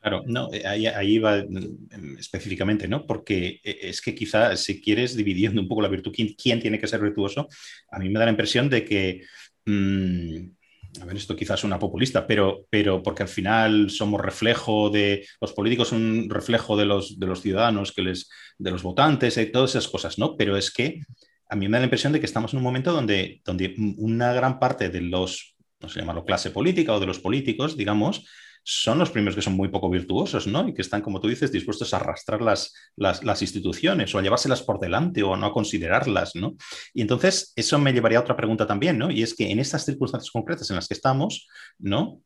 [0.00, 3.04] Claro, no, eh, ahí, va mm, específicamente, ¿no?
[3.04, 6.86] Porque eh, es que quizá si quieres dividiendo un poco la virtud, quién, tiene que
[6.86, 7.48] ser virtuoso,
[7.90, 9.22] a mí me da la impresión de que
[9.68, 15.26] mm, a ver, esto quizás una populista, pero, pero porque al final somos reflejo de,
[15.40, 18.28] los políticos son un reflejo de los, de los ciudadanos, que les,
[18.58, 20.36] de los votantes, y todas esas cosas, ¿no?
[20.36, 21.00] Pero es que
[21.48, 24.32] a mí me da la impresión de que estamos en un momento donde, donde una
[24.32, 28.26] gran parte de los, no sé llamarlo clase política o de los políticos, digamos,
[28.70, 30.68] son los primeros que son muy poco virtuosos, ¿no?
[30.68, 34.60] Y que están, como tú dices, dispuestos a arrastrar las, las, instituciones o a llevárselas
[34.60, 36.54] por delante o a no considerarlas, ¿no?
[36.92, 39.10] Y entonces eso me llevaría a otra pregunta también, ¿no?
[39.10, 42.20] Y es que en estas circunstancias concretas en las que estamos, ¿no?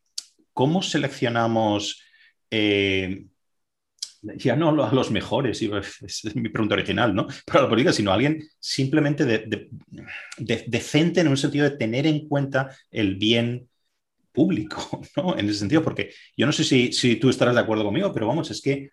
[0.52, 2.02] ¿Cómo seleccionamos...
[2.50, 3.26] Eh,
[4.22, 7.28] ya no a los mejores, es mi pregunta original, ¿no?
[7.46, 9.68] Para la política, sino a alguien simplemente de,
[10.66, 13.68] decente en un sentido de tener en cuenta el bien
[14.32, 15.38] público, ¿no?
[15.38, 18.50] En ese sentido, porque yo no sé si, tú estarás de acuerdo conmigo, pero vamos,
[18.50, 18.90] es que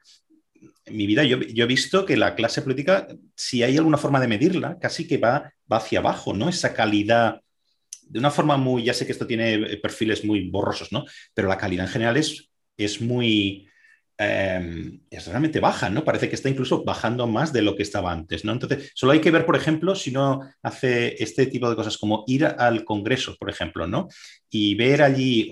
[0.85, 4.27] en mi vida yo, he visto que la clase política, si hay alguna forma de
[4.27, 6.49] medirla, casi que va, hacia abajo, ¿no?
[6.49, 7.41] Esa calidad,
[8.01, 11.05] de una forma muy, ya sé que esto tiene perfiles muy borrosos, ¿no?
[11.33, 13.68] Pero la calidad en general es muy,
[14.21, 16.03] Em, es realmente baja, ¿no?
[16.03, 18.51] Parece que está incluso bajando más de lo que estaba antes, ¿no?
[18.51, 22.25] Entonces, solo hay que ver, por ejemplo, si no hace este tipo de cosas como
[22.27, 24.09] ir al Congreso, por ejemplo, ¿no?
[24.49, 25.49] Y ver allí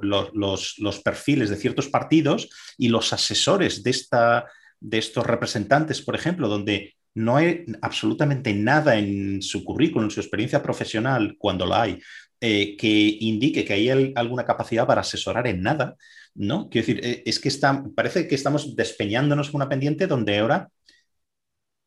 [0.00, 4.46] los, perfiles de ciertos partidos y los asesores de, esta,
[4.80, 10.20] de estos representantes, por ejemplo, donde no hay absolutamente nada en su currículum, en su
[10.20, 12.00] experiencia profesional, cuando la hay,
[12.40, 15.96] eh, que indique que hay alguna capacidad para asesorar en nada,
[16.34, 16.68] ¿no?
[16.68, 20.68] Quiero decir, eh, es que está, parece que estamos despeñándonos una pendiente donde ahora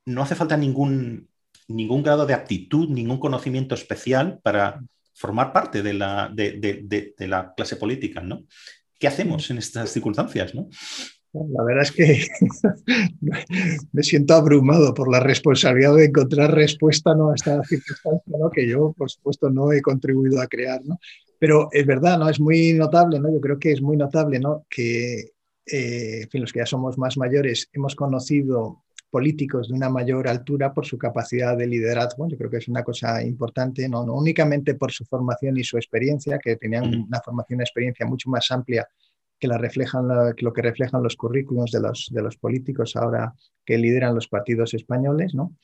[0.05, 1.29] no hace falta ningún,
[1.69, 4.81] ningún grado de aptitud, ningún conocimiento especial para
[5.13, 8.43] formar parte de la, de, la clase política, ¿no?
[8.99, 10.67] ¿Qué hacemos en estas circunstancias, no?
[11.33, 12.27] La verdad es que
[13.93, 17.31] me siento abrumado por la responsabilidad de encontrar respuesta ¿no?
[17.31, 18.49] a esta circunstancia ¿no?
[18.49, 20.81] que yo, por supuesto, no he contribuido a crear.
[20.83, 20.99] ¿no?
[21.39, 22.29] Pero es verdad, ¿no?
[22.29, 23.31] es muy notable, ¿no?
[23.31, 24.65] yo creo que es muy notable ¿no?
[24.69, 25.31] que
[25.65, 30.27] eh, en fin, los que ya somos más mayores hemos conocido políticos de una mayor
[30.27, 32.27] altura por su capacidad de liderazgo.
[32.27, 35.77] Yo creo que es una cosa importante, no, no únicamente por su formación y su
[35.77, 38.87] experiencia, que tenían una formación y experiencia mucho más amplia
[39.41, 43.33] que, la reflejan, lo que reflejan los currículos de los, de los políticos ahora
[43.65, 45.55] que lideran los partidos españoles, ¿no?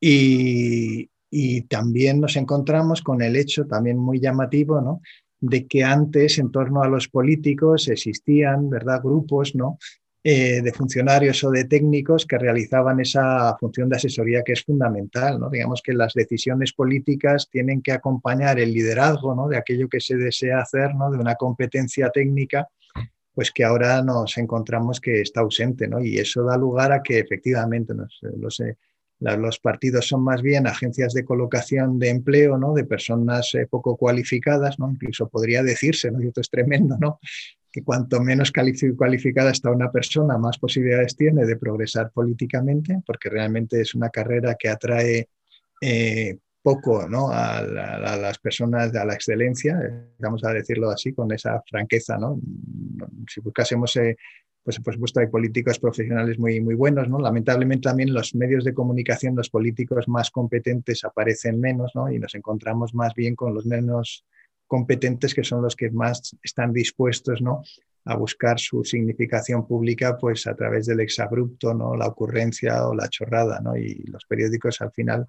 [0.00, 5.00] Y, y también nos encontramos con el hecho también muy llamativo, ¿no?
[5.42, 9.02] de que antes en torno a los políticos existían ¿verdad?
[9.02, 9.76] grupos ¿no?
[10.22, 15.40] Eh, de funcionarios o de técnicos que realizaban esa función de asesoría que es fundamental.
[15.40, 15.50] ¿no?
[15.50, 19.48] Digamos que las decisiones políticas tienen que acompañar el liderazgo ¿no?
[19.48, 21.10] de aquello que se desea hacer, ¿no?
[21.10, 22.68] de una competencia técnica,
[23.34, 25.88] pues que ahora nos encontramos que está ausente.
[25.88, 26.00] ¿no?
[26.02, 28.76] Y eso da lugar a que efectivamente los, eh,
[29.22, 32.74] los partidos son más bien agencias de colocación de empleo, ¿no?
[32.74, 34.90] De personas eh, poco cualificadas, ¿no?
[34.90, 36.20] Incluso podría decirse, ¿no?
[36.20, 37.20] Y esto es tremendo, ¿no?
[37.70, 38.52] Que cuanto menos
[38.96, 44.56] cualificada está una persona, más posibilidades tiene de progresar políticamente, porque realmente es una carrera
[44.58, 45.28] que atrae
[45.80, 47.28] eh, poco ¿no?
[47.30, 49.78] a, las personas a la excelencia,
[50.18, 52.16] vamos a decirlo así, con esa franqueza.
[52.18, 52.38] ¿no?
[53.28, 54.16] Si buscásemos eh,
[54.64, 57.18] pues por supuesto hay políticos profesionales muy, muy buenos, ¿no?
[57.18, 62.12] Lamentablemente también los medios de comunicación, los políticos más competentes aparecen menos, ¿no?
[62.12, 64.24] Y nos encontramos más bien con los menos
[64.68, 67.62] competentes que son los que más están dispuestos, ¿no?
[68.04, 71.96] A buscar su significación pública, pues a través del exabrupto, ¿no?
[71.96, 73.76] La ocurrencia o la chorrada, ¿no?
[73.76, 75.26] Y los periódicos al final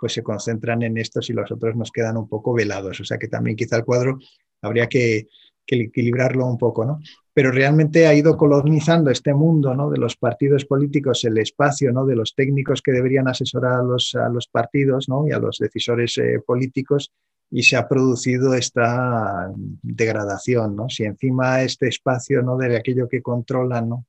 [0.00, 3.00] pues se concentran en estos y los otros nos quedan un poco velados.
[3.00, 4.18] O sea que también quizá el cuadro
[4.62, 5.28] habría que,
[5.66, 7.00] que equilibrarlo un poco, ¿no?
[7.34, 9.90] Pero realmente ha ido colonizando este mundo ¿no?
[9.90, 12.06] de los partidos políticos, el espacio ¿no?
[12.06, 15.28] de los técnicos que deberían asesorar a los, a los partidos ¿no?
[15.28, 17.12] y a los decisores eh, políticos
[17.50, 20.76] y se ha producido esta degradación.
[20.76, 20.88] ¿no?
[20.88, 22.56] Si encima este espacio ¿no?
[22.56, 24.06] de aquello que controlan ¿no?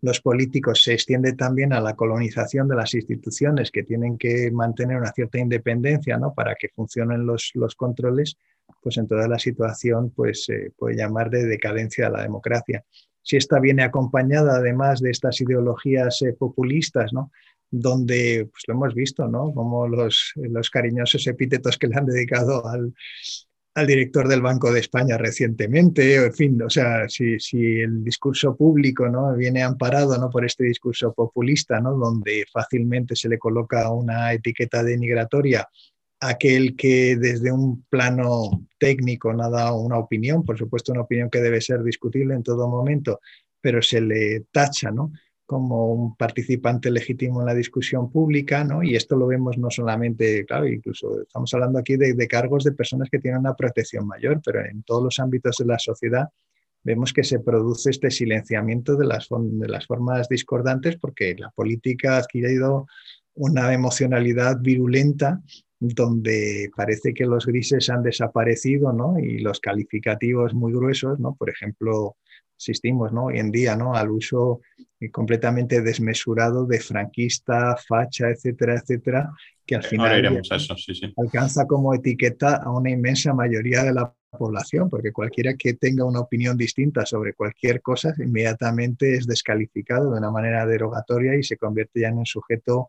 [0.00, 4.98] Los políticos se extiende también a la colonización de las instituciones que tienen que mantener
[4.98, 6.34] una cierta independencia ¿no?
[6.34, 8.36] para que funcionen los, los controles,
[8.82, 12.84] pues en toda la situación pues, se puede llamar de decadencia de la democracia.
[13.22, 17.30] Si esta viene acompañada además de estas ideologías eh, populistas, ¿no?
[17.70, 19.52] donde pues lo hemos visto, ¿no?
[19.52, 22.94] como los, los cariñosos epítetos que le han dedicado al,
[23.74, 29.08] al director del Banco de España recientemente, en fin, o sea, si, el discurso público
[29.08, 29.34] ¿no?
[29.34, 35.68] viene amparado por este discurso populista, donde fácilmente se le coloca una etiqueta denigratoria
[36.20, 41.28] aquel que desde un plano técnico no ha dado una opinión, por supuesto una opinión
[41.28, 43.20] que debe ser discutible en todo momento,
[43.60, 45.12] pero se le tacha ¿no?
[45.46, 48.82] Como un participante legítimo en la discusión pública, ¿no?
[48.82, 53.08] Y esto lo vemos no solamente, claro, incluso estamos hablando aquí de, cargos de personas
[53.10, 56.28] que tienen una protección mayor, pero en todos los ámbitos de la sociedad
[56.82, 62.14] vemos que se produce este silenciamiento de las, de las formas discordantes porque la política
[62.14, 62.86] ha adquirido
[63.34, 65.42] una emocionalidad virulenta
[65.80, 69.18] donde parece que los grises han desaparecido, ¿no?
[69.18, 71.34] Y los calificativos muy gruesos, ¿no?
[71.34, 72.16] Por ejemplo,
[72.56, 73.26] asistimos, ¿no?
[73.26, 73.94] Hoy en día, ¿no?
[73.94, 74.60] Al uso
[75.12, 79.30] completamente desmesurado de franquista, facha, etcétera, etcétera,
[79.66, 80.42] que al final
[81.16, 86.20] alcanza como etiqueta a una inmensa mayoría de la población, porque cualquiera que tenga una
[86.20, 92.00] opinión distinta sobre cualquier cosa inmediatamente es descalificado de una manera derogatoria y se convierte
[92.00, 92.88] ya en un sujeto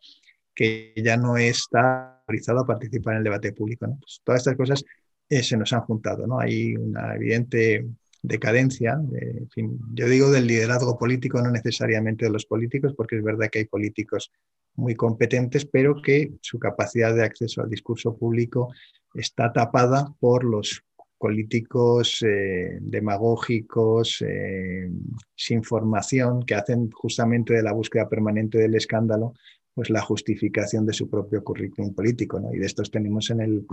[0.54, 3.86] que ya no está autorizado a participar en el debate público.
[3.99, 4.86] Pues todas estas cosas
[5.30, 6.25] eh, se nos han juntado.
[6.25, 6.39] ¿no?
[6.39, 7.86] Hay una evidente
[8.27, 13.23] decadencia, en fin, yo digo del liderazgo político, no necesariamente de los políticos, porque es
[13.23, 14.31] verdad que hay políticos
[14.75, 18.73] muy competentes, pero que su capacidad de acceso al discurso público
[19.13, 20.83] está tapada por los
[21.17, 24.89] políticos eh, demagógicos, eh,
[25.35, 29.33] sin formación, que hacen justamente de la búsqueda permanente del escándalo
[29.75, 32.53] pues la justificación de su propio currículum político, ¿no?
[32.53, 33.65] Y de estos tenemos en el,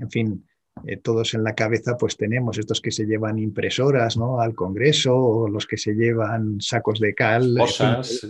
[0.00, 0.46] en fin,
[0.84, 4.40] eh, todos en la cabeza, pues tenemos estos que se llevan impresoras, ¿no?
[4.40, 8.26] Al Congreso, o los que se llevan sacos de cal, cosas,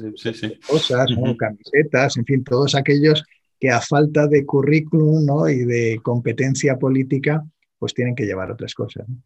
[0.66, 3.24] cosas, camisetas, en fin, todos aquellos
[3.58, 5.48] que a falta de currículum, ¿no?
[5.48, 7.42] Y de competencia política,
[7.78, 9.08] pues tienen que llevar otras cosas.
[9.08, 9.16] ¿no?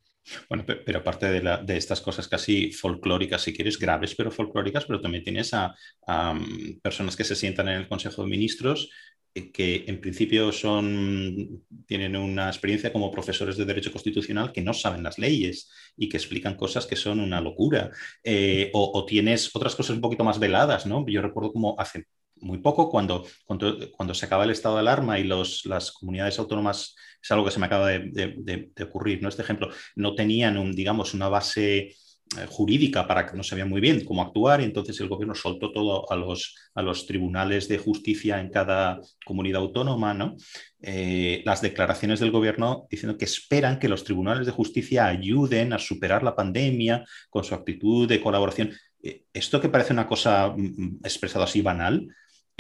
[0.49, 5.25] Bueno, pero aparte de, estas cosas casi folclóricas, si quieres, graves pero folclóricas, pero también
[5.25, 5.75] tienes a,
[6.07, 8.91] mm, personas que se sientan en el Consejo de Ministros
[9.33, 15.03] que en principio son, tienen una experiencia como profesores de Derecho Constitucional que no saben
[15.03, 17.91] las leyes y que explican cosas que son una locura.
[18.25, 21.07] Eh, o, tienes otras cosas un poquito más veladas, ¿no?
[21.07, 25.25] Yo recuerdo como hace muy poco, cuando, cuando, se acaba el estado de alarma y
[25.25, 29.29] los, las comunidades autónomas, es algo que se me acaba de, ocurrir, ¿no?
[29.29, 31.95] Este ejemplo, no tenían, digamos, una base
[32.49, 36.11] jurídica para que no sabía muy bien cómo actuar y entonces el gobierno soltó todo
[36.13, 40.37] a los, a los tribunales de justicia en cada comunidad autónoma, ¿no?
[40.81, 45.79] Eh, las declaraciones del gobierno diciendo que esperan que los tribunales de justicia ayuden a
[45.79, 48.71] superar la pandemia con su actitud de colaboración.
[49.03, 52.07] Eh, esto que parece una cosa mm, mm, expresada así banal,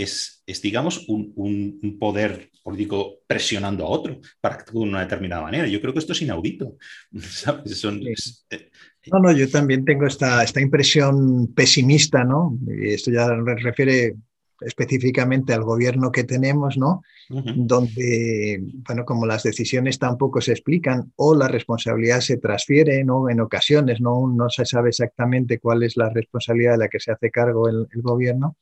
[0.02, 5.66] es, digamos, un, poder político presionando a otro para que actúe de una determinada manera.
[5.66, 6.76] Yo creo que esto es inaudito.
[8.50, 8.70] Eh,
[9.06, 12.58] no, no, yo también tengo esta, esta impresión pesimista, ¿no?
[12.66, 14.16] Y esto ya refiere
[14.60, 17.02] específicamente al gobierno que tenemos, ¿no?
[17.28, 23.30] Donde, bueno, como las decisiones tampoco se explican o la responsabilidad se transfiere, ¿no?
[23.30, 24.28] En ocasiones, ¿no?
[24.28, 27.86] No se sabe exactamente cuál es la responsabilidad de la que se hace cargo el
[27.94, 28.56] gobierno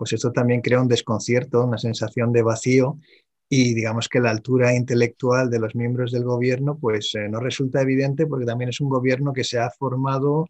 [0.00, 2.98] pues esto también crea un desconcierto, una sensación de vacío
[3.52, 7.82] y digamos que la altura intelectual de los miembros del gobierno pues eh, no resulta
[7.82, 10.48] evidente porque también es un gobierno que se ha formado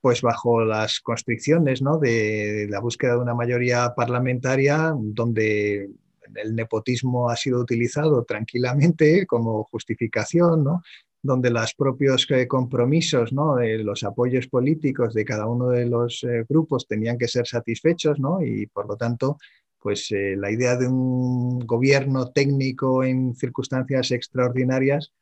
[0.00, 1.98] pues bajo las constricciones ¿no?
[1.98, 5.90] de, la búsqueda de una mayoría parlamentaria donde
[6.36, 10.82] el nepotismo ha sido utilizado tranquilamente como justificación, ¿no?
[11.22, 13.56] donde los propios eh, compromisos, ¿no?
[13.56, 18.20] de los apoyos políticos de cada uno de los eh, grupos tenían que ser satisfechos,
[18.20, 18.42] ¿no?
[18.42, 19.38] y por lo tanto,
[19.82, 25.12] pues eh, la idea de un gobierno técnico en circunstancias extraordinarias,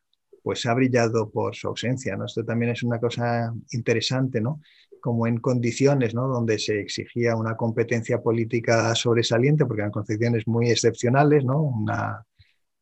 [0.42, 2.16] pues ha brillado por su ausencia.
[2.16, 2.26] ¿no?
[2.26, 4.60] Esto también es una cosa interesante, ¿no?
[5.00, 6.28] como en condiciones ¿no?
[6.28, 11.62] donde se exigía una competencia política sobresaliente, porque eran condiciones muy excepcionales, ¿no?
[11.62, 12.26] una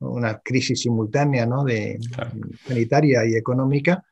[0.01, 1.65] una crisis simultánea ¿no?
[1.65, 1.99] de,
[2.67, 4.05] sanitaria y económica,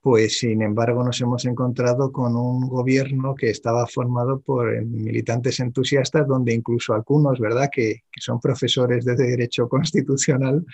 [0.00, 5.60] pues sin embargo nos hemos encontrado con un gobierno que estaba formado por eh, militantes
[5.60, 10.64] entusiastas, donde incluso algunos, ¿verdad?, que, son profesores de derecho constitucional,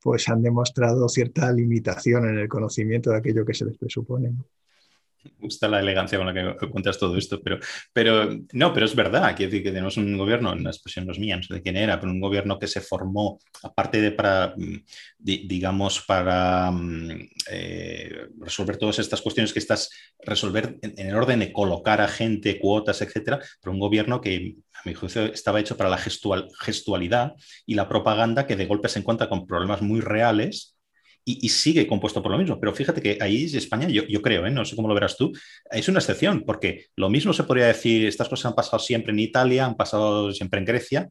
[0.00, 4.30] pues han demostrado cierta limitación en el conocimiento de aquello que se les presupone.
[4.30, 4.44] ¿no?
[5.24, 7.58] Me gusta la elegancia con la que cuentas todo esto, pero,
[7.92, 11.18] pero no, pero es verdad, quiero decir que tenemos un gobierno, la expresión no es
[11.18, 14.54] mía, no sé de quién era, pero un gobierno que se formó, aparte de para,
[14.56, 14.76] mm,
[15.18, 21.52] digamos, para mm, eh, resolver todas estas cuestiones que estás, resolver en, el orden de
[21.52, 25.90] colocar a gente, cuotas, etcétera, pero un gobierno que, a mi juicio, estaba hecho para
[25.90, 27.34] la gestual, gestualidad
[27.66, 30.77] y la propaganda que de golpe se encuentra con problemas muy reales
[31.28, 32.58] y, sigue compuesto por lo mismo.
[32.58, 34.50] Pero fíjate que ahí España, yo, yo creo, ¿eh?
[34.50, 35.32] no sé cómo lo verás tú,
[35.70, 39.18] es una excepción, porque lo mismo se podría decir, estas cosas han pasado siempre en
[39.18, 41.10] Italia, han pasado siempre en Grecia,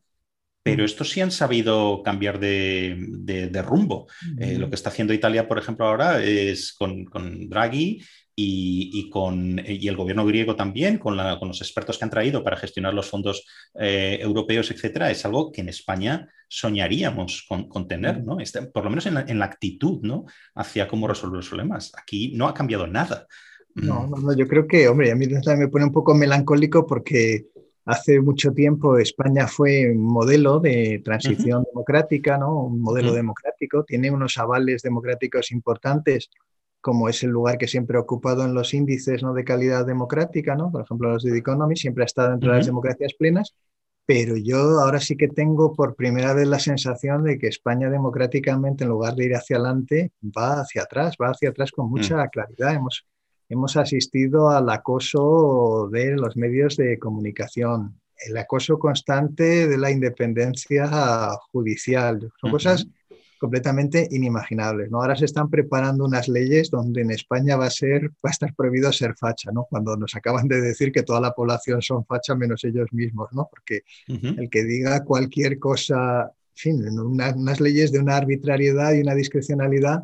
[0.63, 0.86] pero mm.
[0.86, 4.08] estos sí han sabido cambiar de, rumbo.
[4.39, 8.01] Eh, lo que está haciendo Italia, por ejemplo, ahora es con, con Draghi
[8.39, 12.93] y, con, y el gobierno griego también, con, los expertos que han traído para gestionar
[12.93, 18.39] los fondos eh, europeos, etcétera, es algo que en España soñaríamos con, tener, ¿no?
[18.39, 20.26] Este, por lo menos en la, actitud, ¿no?
[20.54, 21.91] Hacia cómo resolver los problemas.
[22.00, 23.26] Aquí no ha cambiado nada.
[23.73, 24.26] No, mm.
[24.26, 27.47] no, yo creo que, hombre, a mí me pone un poco melancólico porque
[27.86, 32.65] hace mucho tiempo España fue un modelo de transición democrática, ¿no?
[32.65, 36.30] Un modelo democrático, tiene unos avales democráticos importantes
[36.81, 39.33] como es el lugar que siempre ha ocupado en los índices ¿no?
[39.33, 40.71] de calidad democrática, ¿no?
[40.71, 43.55] por ejemplo los de The Economy, siempre ha estado entre las democracias plenas,
[44.07, 48.85] pero yo ahora sí que tengo por primera vez la sensación de que España democráticamente,
[48.85, 52.29] en lugar de ir hacia adelante, va hacia atrás, va hacia atrás con mucha mm.
[52.29, 52.73] claridad.
[52.73, 53.05] Hemos,
[53.49, 60.89] hemos asistido al acoso de los medios de comunicación, el acoso constante de la independencia
[61.51, 62.31] judicial.
[62.39, 62.87] Son cosas
[63.38, 64.89] completamente inimaginables.
[64.89, 65.02] ¿no?
[65.02, 68.54] Ahora se están preparando unas leyes donde en España va a, ser, va a estar
[68.56, 69.65] prohibido ser facha, ¿no?
[69.69, 73.47] cuando nos acaban de decir que toda la población son facha menos ellos mismos, ¿no?
[73.50, 79.15] porque el que diga cualquier cosa, en fin, unas leyes de una arbitrariedad y una
[79.15, 80.04] discrecionalidad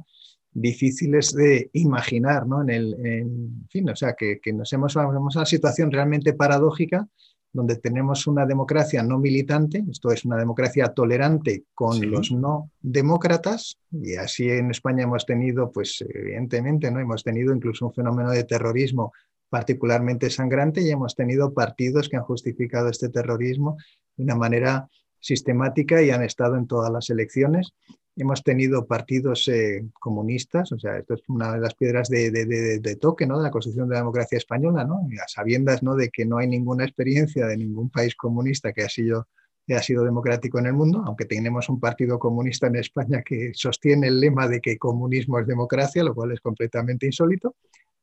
[0.53, 2.61] difíciles de imaginar, ¿no?
[2.61, 6.33] En el, en fin, o sea, que, que nos hemos, vamos a una situación realmente
[6.33, 7.07] paradójica
[7.53, 13.77] donde tenemos una democracia no militante, esto es una democracia tolerante con los no demócratas,
[13.91, 16.99] y así en España hemos tenido, pues evidentemente, ¿no?
[16.99, 19.13] hemos tenido incluso un fenómeno de terrorismo
[19.49, 23.77] particularmente sangrante y hemos tenido partidos que han justificado este terrorismo
[24.17, 24.89] de una manera
[25.19, 27.73] sistemática y han estado en todas las elecciones
[28.15, 33.25] hemos tenido partidos eh, comunistas, o sea, esto es una de las piedras de, toque
[33.25, 33.37] ¿no?
[33.37, 35.07] de la Constitución de la Democracia Española, ¿no?
[35.23, 35.95] a sabiendas ¿no?
[35.95, 39.27] de que no hay ninguna experiencia de ningún país comunista que ha sido
[39.69, 44.07] ha sido democrático en el mundo, aunque tenemos un partido comunista en España que sostiene
[44.07, 47.55] el lema de que comunismo es democracia, lo cual es completamente insólito,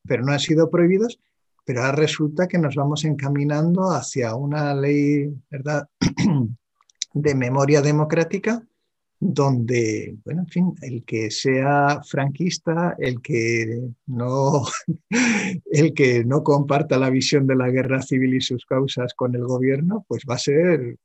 [0.02, 1.20] pero no han sido prohibidos,
[1.66, 5.86] pero ahora resulta que nos vamos encaminando hacia una ley ¿verdad?
[7.12, 8.62] de memoria democrática
[9.20, 14.64] donde, bueno, en fin, el que sea franquista, el que no,
[15.70, 19.44] el que no comparta la visión de la guerra civil y sus causas con el
[19.44, 20.96] gobierno, pues va a ser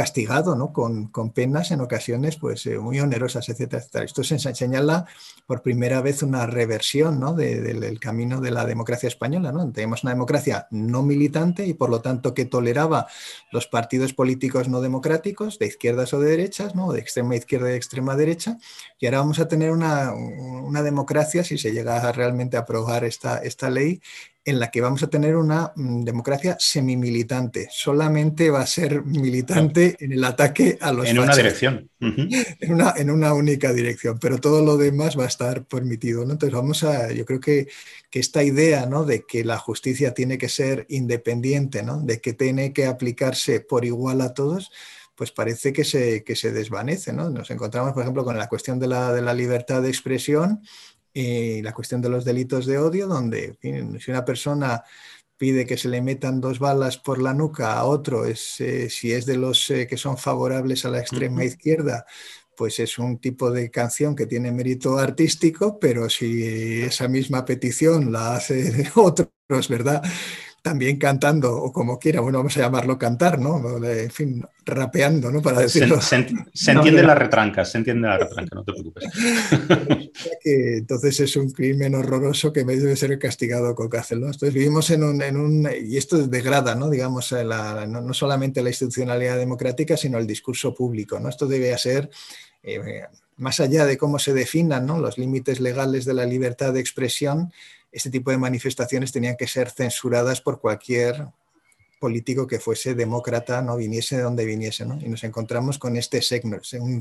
[0.00, 0.72] castigado ¿no?
[0.72, 4.06] con, con, penas en ocasiones pues, eh, muy onerosas, etcétera, etcétera.
[4.06, 5.04] Esto se señala
[5.44, 7.34] por primera vez una reversión ¿no?
[7.34, 9.52] del camino de la democracia española.
[9.52, 9.70] ¿no?
[9.72, 13.08] Tenemos una democracia no militante y por lo tanto que toleraba
[13.52, 16.92] los partidos políticos no democráticos, de izquierdas o de derechas, ¿no?
[16.92, 18.56] de extrema izquierda y de extrema derecha,
[18.98, 23.36] y ahora vamos a tener una, una democracia, si se llega realmente a aprobar esta,
[23.36, 24.00] esta ley,
[24.44, 27.68] en la que vamos a tener una mm, democracia semimilitante.
[27.70, 31.06] Solamente va a ser militante en el ataque a los...
[31.06, 31.90] En una dirección.
[32.00, 36.24] en, una, en una única dirección, pero todo lo demás va a estar permitido.
[36.24, 36.32] ¿no?
[36.32, 37.68] Entonces vamos a, yo creo que,
[38.10, 39.04] que esta idea ¿no?
[39.04, 42.00] de que la justicia tiene que ser independiente, ¿no?
[42.00, 44.70] de que tiene que aplicarse por igual a todos,
[45.14, 47.12] pues parece que se, que se desvanece.
[47.12, 47.28] ¿no?
[47.28, 50.62] Nos encontramos, por ejemplo, con la cuestión de la, de la libertad de expresión
[51.12, 53.58] y la cuestión de los delitos de odio, donde
[53.98, 54.82] si una persona
[55.36, 59.12] pide que se le metan dos balas por la nuca a otro, es, eh, si
[59.12, 62.04] es de los eh, que son favorables a la extrema izquierda,
[62.54, 68.12] pues es un tipo de canción que tiene mérito artístico, pero si esa misma petición
[68.12, 69.30] la hace otros,
[69.68, 70.02] ¿verdad?
[70.62, 73.84] También cantando, o como quiera, bueno, vamos a llamarlo cantar, ¿no?
[73.84, 75.40] En fin, rapeando, ¿no?
[75.40, 76.00] Para decirlo.
[76.00, 76.16] Se,
[76.70, 79.04] entiende la retranca, se entiende la retranca, no te preocupes.
[80.44, 85.22] entonces es un crimen horroroso que debe ser castigado con cárcel, Entonces vivimos en un,
[85.22, 86.90] en un y esto degrada, ¿no?
[86.90, 91.28] Digamos, la, no, solamente la institucionalidad democrática, sino el discurso público, ¿no?
[91.28, 92.10] Esto debe ser...
[92.62, 93.04] Eh,
[93.40, 94.98] más allá de cómo se definan ¿no?
[94.98, 97.50] los límites legales de la libertad de expresión,
[97.92, 101.28] este tipo de manifestaciones tenían que ser censuradas por cualquier
[102.00, 104.98] político que fuese demócrata, no viniese de donde viniese, ¿no?
[105.00, 106.20] Y nos encontramos con este,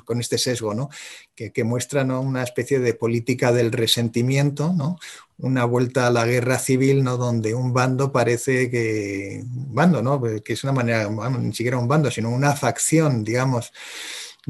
[0.03, 0.89] con este sesgo, ¿no?
[1.33, 4.99] Que, muestra una especie de política del resentimiento, ¿no?
[5.37, 7.15] Una vuelta a la guerra civil, ¿no?
[7.15, 10.21] Donde un bando parece que, un bando, ¿no?
[10.43, 13.71] Que es una manera, ni siquiera un bando, sino una facción, digamos,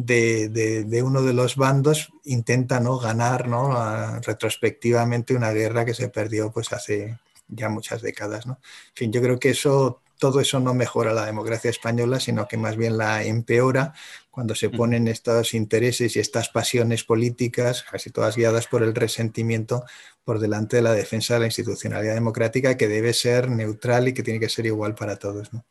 [0.06, 3.00] de, uno de los bandos intenta ¿no?
[3.00, 4.20] ganar ¿no?
[4.22, 8.46] retrospectivamente una guerra que se perdió pues, hace ya muchas décadas.
[8.46, 8.54] ¿no?
[8.54, 12.58] En fin, yo creo que eso, todo eso no mejora la democracia española, sino que
[12.58, 13.94] más bien la empeora
[14.40, 19.84] cuando se ponen estos intereses y estas pasiones políticas, casi todas guiadas por el resentimiento,
[20.24, 24.24] por delante de la defensa de la institucionalidad democrática, que debe ser neutral y que
[24.24, 25.52] tiene que ser igual para todos.
[25.52, 25.66] ¿no?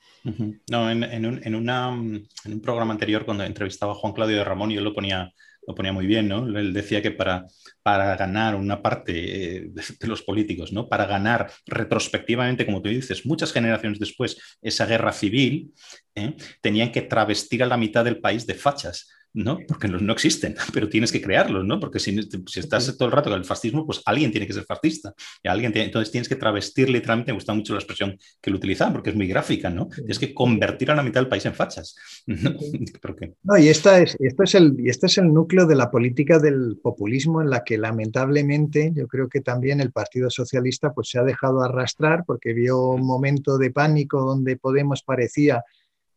[0.70, 4.82] No, en, un, en, un, programa anterior, cuando entrevistaba a Juan Claudio de Ramón, yo
[4.82, 5.32] lo ponía,
[5.66, 6.46] lo ponía muy bien, ¿no?
[6.58, 7.46] Él decía que para,
[7.82, 10.88] para ganar una parte eh, de, los políticos, ¿no?
[10.88, 15.72] Para ganar retrospectivamente, como tú dices, muchas generaciones después, esa guerra civil,
[16.14, 16.34] ¿eh?
[16.60, 19.58] tenían que travestir a la mitad del país de fachas ¿no?
[19.66, 21.78] Porque no, existen, pero tienes que crearlos, ¿no?
[21.80, 22.18] Porque si,
[22.56, 25.14] estás todo el rato con el fascismo, pues alguien tiene que ser fascista.
[25.42, 28.92] Y alguien entonces tienes que travestir literalmente, me gusta mucho la expresión que lo utilizan
[28.92, 29.88] porque es muy gráfica, ¿no?
[29.88, 31.96] Tienes que convertir a la mitad del país en fachas.
[32.26, 33.58] ¿no?
[33.58, 36.78] y, esta es, esto es el, y este es el núcleo de la política del
[36.82, 41.22] populismo en la que lamentablemente yo creo que también el Partido Socialista pues, se ha
[41.22, 45.64] dejado arrastrar porque vio un momento de pánico donde Podemos parecía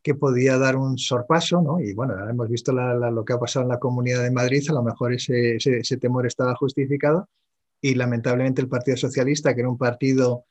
[0.04, 1.80] que podía dar un sorpaso, ¿no?
[1.80, 4.84] Y bueno, hemos visto lo que ha pasado en la Comunidad de Madrid, a lo
[4.84, 7.30] mejor ese, ese, temor estaba justificado
[7.80, 10.46] y lamentablemente el Partido Socialista, que era un partido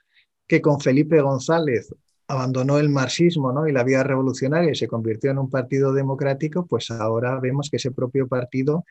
[0.47, 1.93] que con Felipe González
[2.29, 3.67] abandonó el marxismo ¿no?
[3.67, 7.77] y la vía revolucionaria y se convirtió en un partido democrático, pues ahora vemos que
[7.77, 8.85] ese propio partido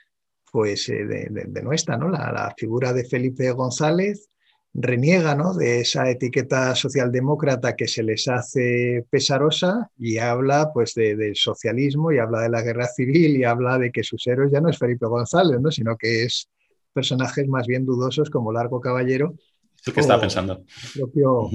[0.51, 2.10] pues eh, de, de, nuestra, ¿no?
[2.10, 4.30] La, la, figura de Felipe González
[4.74, 5.53] reniega ¿no?
[5.53, 12.11] de esa etiqueta socialdemócrata que se les hace pesarosa y habla pues de, del socialismo
[12.11, 14.78] y habla de la guerra civil y habla de que sus héroes ya no es
[14.78, 15.72] Felipe González, ¿no?
[15.72, 16.49] sino que es
[16.93, 19.34] personajes más bien dudosos como Largo Caballero.
[19.76, 20.63] Sí que estaba pensando.
[20.95, 21.49] El propio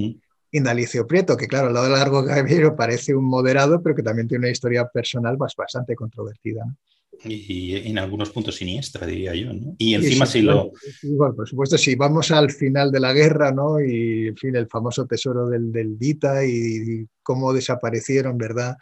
[0.51, 4.27] Indalicio Prieto, que claro, al lado de Largo Caballero parece un moderado, pero que también
[4.27, 6.63] tiene una historia personal bastante controvertida.
[6.65, 6.75] ¿no?
[7.23, 9.53] Y, en algunos puntos siniestra, diría yo.
[9.53, 9.75] ¿no?
[9.77, 10.71] Y encima si lo...
[11.17, 13.79] por supuesto, si vamos al final de la guerra, ¿no?
[13.79, 18.77] Y, en fin, el famoso tesoro del, del Dita y, cómo desaparecieron, ¿verdad?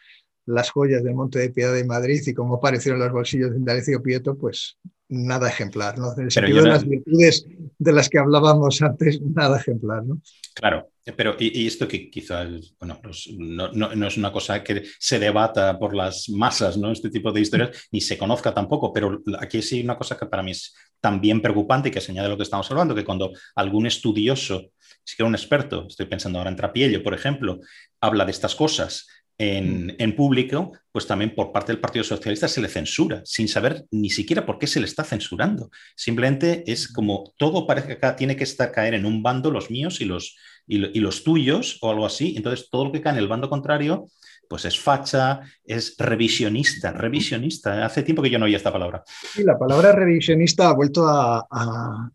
[0.46, 4.02] Las joyas del Monte de Piedad de Madrid y cómo aparecieron los bolsillos de Indalecio
[4.02, 4.78] Prieto, pues
[5.14, 6.14] nada ejemplar, ¿no?
[6.18, 7.46] En el sentido de las virtudes
[7.78, 10.20] de las que hablábamos antes, nada ejemplar, ¿no?
[10.56, 13.00] Claro, pero y, esto que quizás, bueno,
[13.38, 16.92] no, no, es una cosa que se debata por las masas, ¿no?
[16.92, 20.26] Este tipo de historias, ni se conozca tampoco, pero aquí sí hay una cosa que
[20.26, 23.86] para mí es también preocupante y que señala lo que estamos hablando, que cuando algún
[23.86, 24.72] estudioso,
[25.04, 27.60] si que un experto, estoy pensando ahora en Trapiello, por ejemplo,
[28.00, 29.08] habla de estas cosas
[29.40, 29.90] Mm.
[29.98, 34.12] en, público, pues también por parte del Partido Socialista se le censura, sin saber ni
[34.12, 35.72] siquiera por qué se le está censurando.
[35.96, 36.94] Simplemente es mm.
[36.94, 40.06] como todo parece que acá tiene que estar caer en un bando, los míos y
[40.06, 42.36] los, y, los tuyos, o algo así.
[42.38, 44.08] Entonces, todo lo que cae en el bando contrario,
[44.48, 47.84] pues es facha, es revisionista, revisionista.
[47.84, 49.04] Hace tiempo que yo no oía esta palabra.
[49.08, 52.12] Sí, la palabra revisionista ha vuelto a,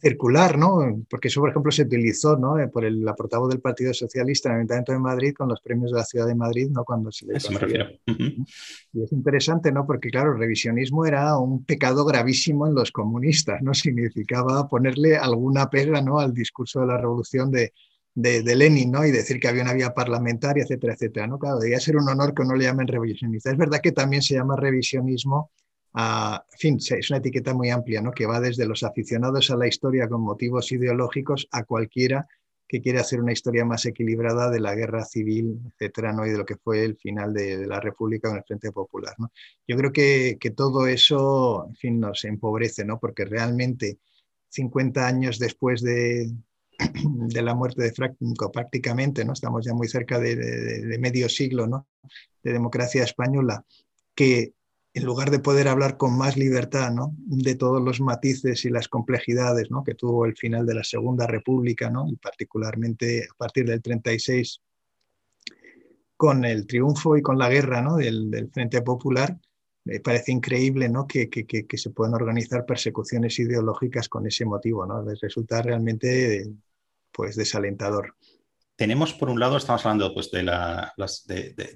[0.00, 1.04] circular, ¿no?
[1.10, 2.58] Porque eso, por ejemplo, se utilizó ¿no?
[2.58, 5.60] Eh, por el, la portavoz del Partido Socialista en el Ayuntamiento de Madrid con los
[5.60, 6.84] premios de la Ciudad de Madrid, ¿no?
[6.84, 7.86] Cuando se le Eso me refiero.
[8.06, 9.86] Y es interesante, ¿no?
[9.86, 13.74] Porque, claro, el revisionismo era un pecado gravísimo en los comunistas, ¿no?
[13.74, 16.18] Significaba ponerle alguna pega, ¿no?
[16.18, 17.72] Al discurso de la revolución de,
[18.14, 19.04] de, Lenin, ¿no?
[19.04, 21.38] Y decir que había una vía parlamentaria, etcétera, etcétera, ¿no?
[21.38, 23.50] Claro, debía ser un honor que no le llamen revisionista.
[23.50, 25.50] Es verdad que también se llama revisionismo
[25.98, 28.12] en fin, es una etiqueta muy amplia, ¿no?
[28.12, 32.26] que va desde los aficionados a la historia con motivos ideológicos a cualquiera
[32.68, 36.26] que quiere hacer una historia más equilibrada de la guerra civil, etcétera, ¿no?
[36.26, 39.14] y de lo que fue el final de, la República con el Frente Popular.
[39.18, 39.32] ¿no?
[39.66, 43.00] Yo creo que, todo eso, fin, nos empobrece, ¿no?
[43.00, 43.98] porque realmente
[44.50, 46.30] 50 años después de,
[46.78, 49.32] de la muerte de Franco, prácticamente, ¿no?
[49.32, 51.88] estamos ya muy cerca de, de medio siglo ¿no?
[52.42, 53.64] de democracia española,
[54.14, 54.52] que
[54.98, 57.14] en lugar de poder hablar con más libertad ¿no?
[57.18, 59.84] de todos los matices y las complejidades ¿no?
[59.84, 62.08] que tuvo el final de la Segunda República, ¿no?
[62.08, 64.60] y particularmente a partir del 36,
[66.16, 67.96] con el triunfo y con la guerra ¿no?
[67.96, 69.38] del, Frente Popular,
[69.84, 71.06] me parece increíble ¿no?
[71.06, 74.84] que, que, que, se puedan organizar persecuciones ideológicas con ese motivo.
[74.84, 75.04] ¿no?
[75.22, 76.50] resulta realmente
[77.12, 78.16] pues, desalentador
[78.78, 80.94] tenemos por un lado, estamos hablando pues, de la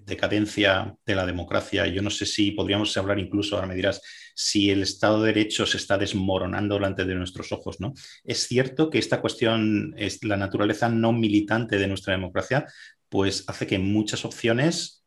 [0.04, 1.84] decadencia de la democracia.
[1.88, 4.00] Yo no sé si podríamos hablar incluso, ahora me dirás,
[4.36, 7.80] si el Estado de Derecho se está desmoronando delante de nuestros ojos.
[7.80, 7.92] ¿no?
[8.22, 12.68] Es cierto que esta cuestión, es la naturaleza no militante de nuestra democracia,
[13.08, 15.04] pues hace que muchas opciones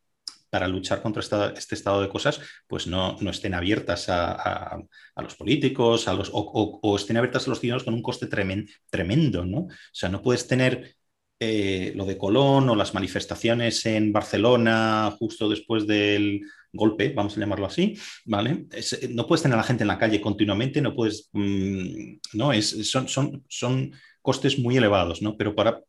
[0.49, 1.21] para luchar contra
[1.55, 4.77] este estado de cosas, pues no, no estén abiertas a,
[5.15, 9.59] los políticos a los, o, estén abiertas a los ciudadanos con un coste tremendo, ¿no?
[9.59, 10.95] O sea, no puedes tener
[11.39, 17.39] eh, lo de Colón o las manifestaciones en Barcelona justo después del golpe, vamos a
[17.39, 18.67] llamarlo así, ¿vale?
[18.71, 22.53] Eh, no puedes tener a la gente en la calle continuamente, no puedes, mm, no,
[22.53, 25.37] es, son, son, son costes muy elevados, ¿no?
[25.37, 25.81] Pero para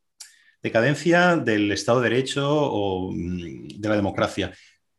[0.62, 4.52] decadencia del Estado de Derecho o mm, de la democracia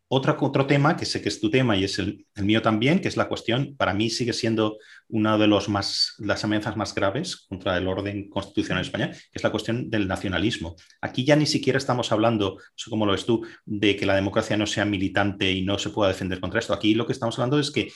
[0.10, 3.18] otro tema, que sé que es tu tema y es el, mío también, que es
[3.18, 4.78] la cuestión, para mí sigue siendo
[5.10, 9.32] una de los más, las amenazas más graves contra el orden constitucional en España, que
[9.34, 10.76] es la cuestión del nacionalismo.
[11.02, 12.58] Aquí ya ni siquiera estamos hablando,
[12.90, 16.10] cómo lo ves tú, de que la democracia no sea militante y no se pueda
[16.10, 16.74] defender contra esto.
[16.74, 17.92] Aquí lo que estamos hablando es que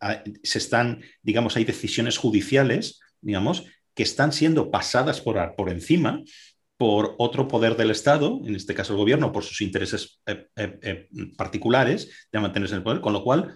[0.00, 6.22] ah, se están, digamos, hay decisiones judiciales, digamos, que están siendo pasadas por, por encima
[6.82, 10.78] por otro poder del Estado, en este caso el gobierno, por sus intereses eh, eh,
[10.82, 13.54] eh, particulares de mantenerse en el poder, con lo cual,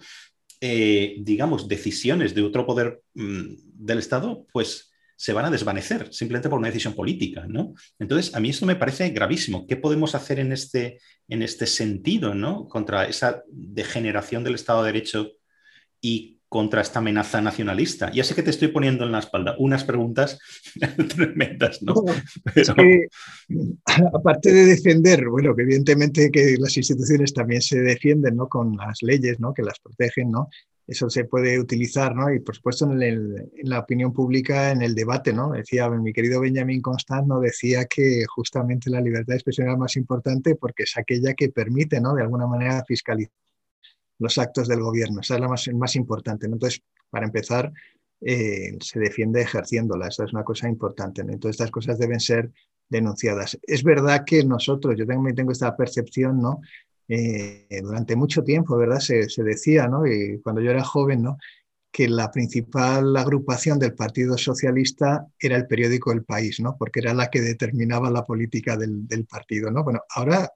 [0.59, 6.59] digamos, decisiones de otro poder mm, del Estado, pues se van a desvanecer simplemente por
[6.59, 7.73] una decisión política, ¿no?
[7.97, 9.65] Entonces, a mí esto me parece gravísimo.
[9.65, 12.67] ¿Qué podemos hacer en este, en este sentido, ¿no?
[12.67, 15.31] Contra esa degeneración del Estado de Derecho
[15.99, 18.11] y contra esta amenaza nacionalista?
[18.11, 20.39] Ya sé que te estoy poniendo en la espalda unas preguntas
[21.15, 21.93] tremendas, ¿no?
[24.13, 28.47] aparte de defender, bueno, que evidentemente que las instituciones también se defienden, ¿no?
[28.47, 29.53] Con las leyes, ¿no?
[29.53, 30.49] Que las protegen, ¿no?
[30.87, 32.33] Eso se puede utilizar, ¿no?
[32.33, 35.51] Y por supuesto en, la opinión pública, en el debate, ¿no?
[35.51, 37.41] Decía mi querido Benjamin Constant, ¿no?
[37.41, 41.99] Decía que justamente la libertad de expresión era más importante porque es aquella que permite,
[41.99, 42.15] ¿no?
[42.15, 43.46] De alguna manera fiscalizar
[44.19, 45.21] los actos del gobierno.
[45.21, 46.45] Esa es la más, importante.
[46.45, 47.71] Entonces, para empezar,
[48.21, 50.07] eh, se defiende ejerciéndola.
[50.07, 51.21] Esa es una cosa importante.
[51.21, 52.51] Entonces, estas cosas deben ser
[52.89, 53.57] denunciadas.
[53.63, 56.61] Es verdad que nosotros, yo también tengo esta percepción, ¿no?
[57.09, 58.99] Eh, durante mucho tiempo, ¿verdad?
[58.99, 60.05] Se, se, decía, ¿no?
[60.05, 61.37] Y cuando yo era joven, ¿no?
[61.91, 66.75] Que la principal agrupación del Partido Socialista era el periódico El País, ¿no?
[66.77, 69.83] Porque era la que determinaba la política del, del partido, ¿no?
[69.83, 70.51] Bueno, ahora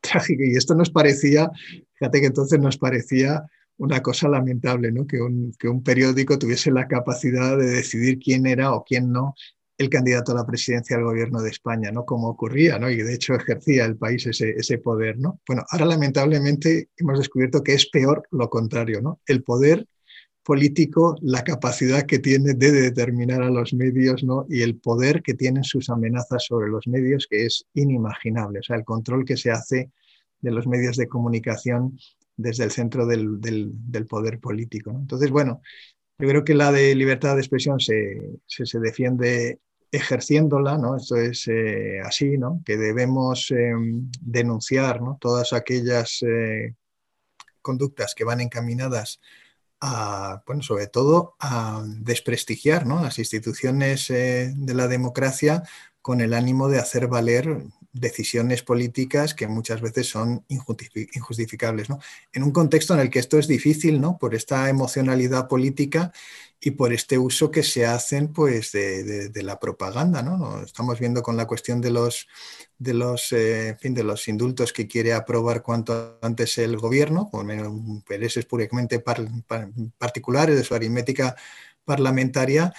[0.00, 0.42] trágico.
[0.46, 1.50] Y esto nos parecía,
[1.94, 3.44] fíjate que entonces nos parecía
[3.78, 5.06] una cosa lamentable, ¿no?
[5.06, 9.34] que, un, que un periódico tuviese la capacidad de decidir quién era o quién no
[9.78, 12.04] el candidato a la presidencia del gobierno de España, ¿no?
[12.04, 12.90] Como ocurría, ¿no?
[12.90, 15.40] Y de hecho ejercía el país ese, ese poder, ¿no?
[15.46, 19.20] Bueno, ahora lamentablemente hemos descubierto que es peor lo contrario, ¿no?
[19.24, 19.86] El poder
[20.48, 24.46] político la capacidad que tiene de determinar a los medios ¿no?
[24.48, 28.60] y el poder que tienen sus amenazas sobre los medios, que es inimaginable.
[28.60, 29.90] O sea, el control que se hace
[30.40, 31.98] de los medios de comunicación
[32.34, 34.90] desde el centro del, poder político.
[34.90, 35.60] Entonces, bueno,
[36.18, 39.60] yo creo que la de libertad de expresión se, se, defiende
[39.92, 40.96] ejerciéndola, ¿no?
[40.96, 42.62] Esto es eh, así, ¿no?
[42.64, 45.18] Que debemos em, denunciar ¿no?
[45.20, 46.74] todas aquellas eh,
[47.60, 49.20] conductas que van encaminadas
[49.80, 53.02] a, bueno, sobre todo a desprestigiar ¿no?
[53.02, 55.62] las instituciones eh, de la democracia
[56.02, 57.64] con el ánimo de hacer valer
[58.00, 61.88] decisiones políticas que muchas veces son injustificables.
[61.88, 61.98] ¿no?
[62.32, 64.18] En un contexto en el que esto es difícil, ¿no?
[64.18, 66.12] por esta emocionalidad política
[66.60, 70.22] y por este uso que se hacen pues, de, la propaganda.
[70.22, 70.62] ¿no?
[70.62, 72.26] Estamos viendo con la cuestión de los,
[72.78, 77.50] de los, eh, fin, de los indultos que quiere aprobar cuanto antes el gobierno, con
[77.50, 79.02] intereses puramente
[79.98, 81.36] particulares de su aritmética
[81.84, 82.72] parlamentaria,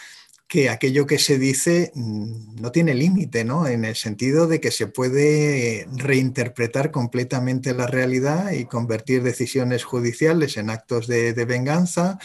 [0.50, 3.68] que aquello que se dice mm, no tiene límite, ¿no?
[3.68, 10.58] En el sentido de que se puede reinterpretar completamente la realidad y convertir decisiones judiciales
[10.58, 12.18] en actos de, venganza,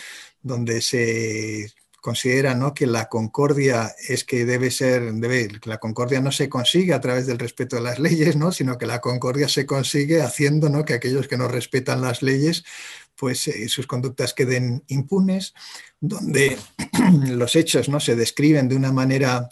[0.42, 1.70] donde se
[2.00, 2.74] considera ¿no?
[2.74, 7.26] que la concordia es que debe ser, debe, la concordia no se consigue a través
[7.26, 8.52] del respeto de las leyes, ¿no?
[8.52, 10.84] sino que la concordia se consigue haciendo ¿no?
[10.84, 12.64] que aquellos que no respetan las leyes,
[13.16, 15.54] pues eh, sus conductas queden impunes,
[16.00, 16.58] donde
[17.28, 18.00] los hechos ¿no?
[18.00, 19.48] se describen de una manera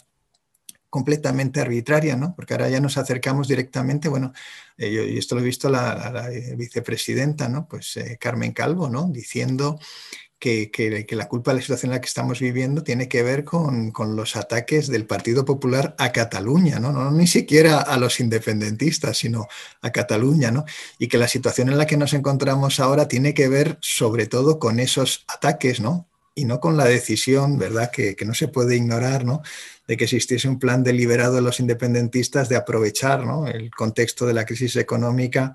[0.89, 2.35] completamente arbitraria, ¿no?
[2.35, 4.31] porque ahora ya nos acercamos directamente, bueno,
[4.77, 7.67] eh, y esto lo he visto la, la, vicepresidenta, ¿no?
[7.67, 9.09] pues eh, Carmen Calvo, ¿no?
[9.09, 9.79] diciendo
[10.43, 13.93] que, la culpa de la situación en la que estamos viviendo tiene que ver con,
[14.15, 16.91] los ataques del Partido Popular a Cataluña, ¿no?
[16.91, 17.11] ¿no?
[17.11, 19.47] ni siquiera a los independentistas, sino
[19.81, 20.65] a Cataluña, ¿no?
[20.99, 24.59] y que la situación en la que nos encontramos ahora tiene que ver sobre todo
[24.59, 26.07] con esos ataques, ¿no?
[26.35, 29.41] Y no con la decisión, ¿verdad?, que, que no se puede ignorar, ¿no?,
[29.87, 33.47] de que existiese un plan deliberado de los independentistas de aprovechar ¿no?
[33.47, 35.53] el contexto de la crisis económica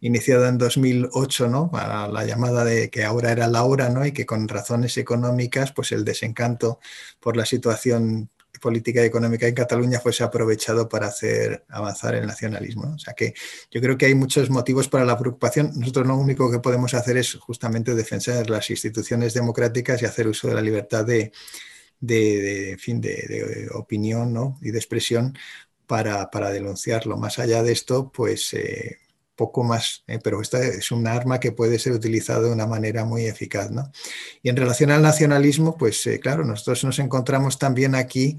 [0.00, 1.70] iniciada en 2008, ¿no?
[1.70, 4.04] para la llamada de que ahora era la hora ¿no?
[4.04, 6.80] y que con razones económicas pues el desencanto
[7.20, 12.92] por la situación política económica en Cataluña fuese aprovechado para hacer avanzar el nacionalismo.
[12.94, 13.34] O sea que
[13.70, 15.72] yo creo que hay muchos motivos para la preocupación.
[15.76, 20.48] Nosotros lo único que podemos hacer es justamente defender las instituciones democráticas y hacer uso
[20.48, 21.32] de la libertad de,
[22.00, 24.58] de, fin, de, opinión ¿no?
[24.60, 25.36] y de expresión
[25.86, 27.16] para, para, denunciarlo.
[27.16, 28.98] Más allá de esto, pues eh,
[29.38, 33.06] poco más, eh, pero esta es un arma que puede ser utilizada de una manera
[33.06, 33.70] muy eficaz.
[33.70, 33.90] ¿no?
[34.42, 38.36] Y en relación al nacionalismo, pues eh, claro, nosotros nos encontramos también aquí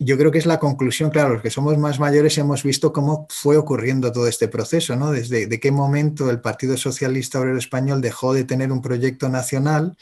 [0.00, 3.26] yo creo que es la conclusión, claro, los que somos más mayores hemos visto cómo
[3.30, 5.10] fue ocurriendo todo este proceso, ¿no?
[5.10, 9.96] Desde de qué momento el Partido Socialista Obrero Español dejó de tener un proyecto nacional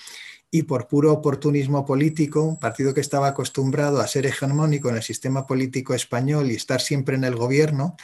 [0.50, 5.02] y por puro oportunismo político, un partido que estaba acostumbrado a ser hegemónico en el
[5.02, 7.96] sistema político español y estar siempre en el gobierno,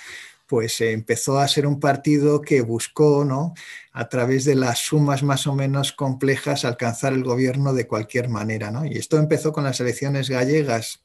[0.53, 3.55] pues empezó a ser un partido que buscó, ¿no?
[3.91, 8.71] a través de las sumas más o menos complejas, alcanzar el gobierno de cualquier manera.
[8.71, 8.85] ¿no?
[8.85, 11.05] Y esto empezó con las elecciones gallegas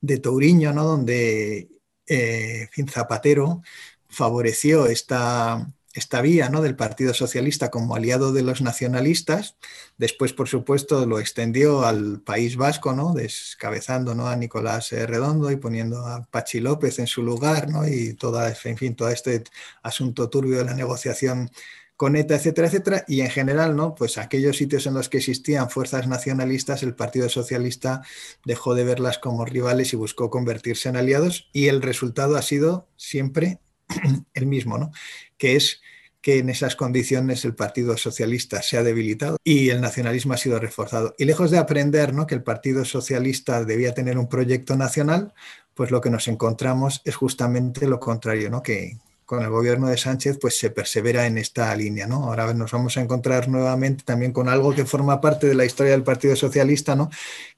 [0.00, 0.84] de Touriño, ¿no?
[0.84, 1.70] donde
[2.06, 3.62] eh, Zapatero
[4.08, 6.62] favoreció esta, esta vía ¿no?
[6.62, 9.56] del Partido Socialista como aliado de los nacionalistas.
[9.98, 13.12] Después, por supuesto, lo extendió al País Vasco, ¿no?
[13.12, 14.28] descabezando ¿no?
[14.28, 17.86] a Nicolás Redondo y poniendo a Pachi López en su lugar, ¿no?
[17.88, 19.42] y toda, en fin, todo este
[19.82, 21.50] asunto turbio de la negociación
[21.96, 23.04] con ETA, etcétera, etcétera.
[23.08, 23.94] Y en general, ¿no?
[23.94, 28.02] pues aquellos sitios en los que existían fuerzas nacionalistas, el Partido Socialista
[28.44, 31.50] dejó de verlas como rivales y buscó convertirse en aliados.
[31.52, 33.58] Y el resultado ha sido siempre
[34.34, 34.90] el mismo, ¿no?
[35.36, 35.80] que es
[36.20, 40.58] que en esas condiciones el Partido Socialista se ha debilitado y el nacionalismo ha sido
[40.58, 41.14] reforzado.
[41.18, 42.26] Y lejos de aprender ¿no?
[42.26, 45.32] que el Partido Socialista debía tener un proyecto nacional,
[45.74, 48.62] pues lo que nos encontramos es justamente lo contrario, ¿no?
[48.62, 52.06] que con el gobierno de Sánchez pues se persevera en esta línea.
[52.06, 52.24] ¿no?
[52.24, 55.92] Ahora nos vamos a encontrar nuevamente también con algo que forma parte de la historia
[55.92, 57.10] del Partido Socialista, ¿no?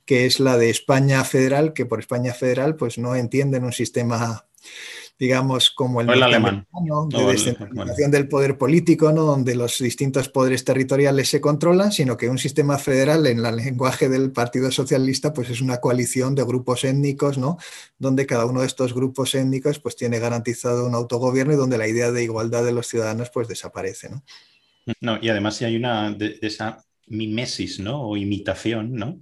[0.05, 4.45] que es la de España federal, que por España federal pues no entienden un sistema
[5.23, 6.66] digamos, como el, alemán
[7.09, 9.23] de descentralización del poder político, ¿no?
[9.23, 14.09] donde los distintos poderes territoriales se controlan, sino que un sistema federal en el lenguaje
[14.09, 17.57] del Partido Socialista pues es una coalición de grupos étnicos, ¿no?
[18.01, 21.87] donde cada uno de estos grupos étnicos pues tiene garantizado un autogobierno y donde la
[21.87, 24.11] idea de igualdad de los ciudadanos pues desaparece.
[24.11, 24.25] ¿no?
[25.01, 28.02] No, y además si hay una de esa mimesis, ¿no?
[28.02, 29.20] O imitación, ¿no?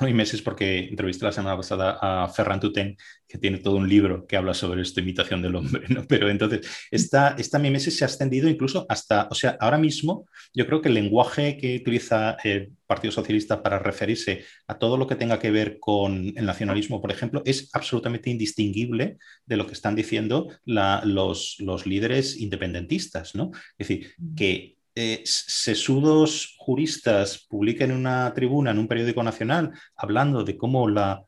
[0.00, 2.96] No mimesis porque entrevisté la semana pasada a Ferran Tuten,
[3.28, 6.04] que tiene todo un libro que habla sobre esta imitación del hombre, ¿no?
[6.06, 10.66] Pero entonces, esta, esta mimesis se ha extendido incluso hasta, o sea, ahora mismo yo
[10.66, 15.16] creo que el lenguaje que utiliza el Partido Socialista para referirse a todo lo que
[15.16, 19.16] tenga que ver con el nacionalismo, por ejemplo, es absolutamente indistinguible
[19.46, 23.34] de lo que están diciendo los, los, líderes independentistas.
[23.34, 23.50] ¿no?
[23.78, 30.56] Es decir, que eh, sesudos juristas publiquen una tribuna en un periódico nacional hablando de
[30.56, 31.24] cómo la,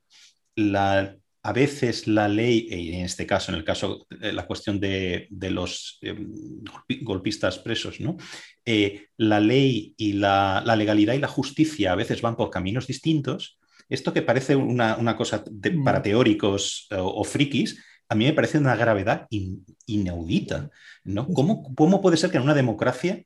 [0.54, 4.80] la a veces la ley, y en este caso, en el caso de la cuestión
[4.80, 6.32] de, los em,
[7.02, 8.16] golpistas presos, ¿no?
[8.64, 13.58] Eh, la ley y la, legalidad y la justicia a veces van por caminos distintos.
[13.90, 15.84] Esto que parece una, cosa mm.
[15.84, 19.26] para teóricos o, frikis, a mí me parece una gravedad
[19.86, 20.70] inaudita.
[21.04, 21.28] ¿no?
[21.28, 23.22] ¿Cómo, ¿Cómo puede ser que en una democracia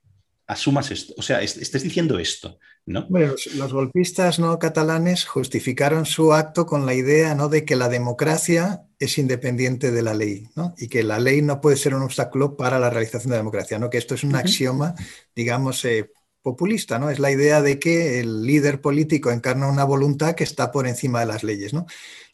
[0.49, 3.05] asumas esto, o sea, estés diciendo esto, ¿no?
[3.07, 7.49] Bueno, los, golpistas no catalanes justificaron su acto con la idea ¿no?
[7.49, 10.73] de que la democracia es independiente de la ley, ¿no?
[10.79, 13.77] Y que la ley no puede ser un obstáculo para la realización de la democracia,
[13.77, 13.91] ¿no?
[13.91, 14.95] Que esto es un axioma,
[15.35, 16.09] digamos, eh,
[16.41, 17.11] populista, ¿no?
[17.11, 21.19] Es la idea de que el líder político encarna una voluntad que está por encima
[21.19, 21.85] de las leyes, ¿no?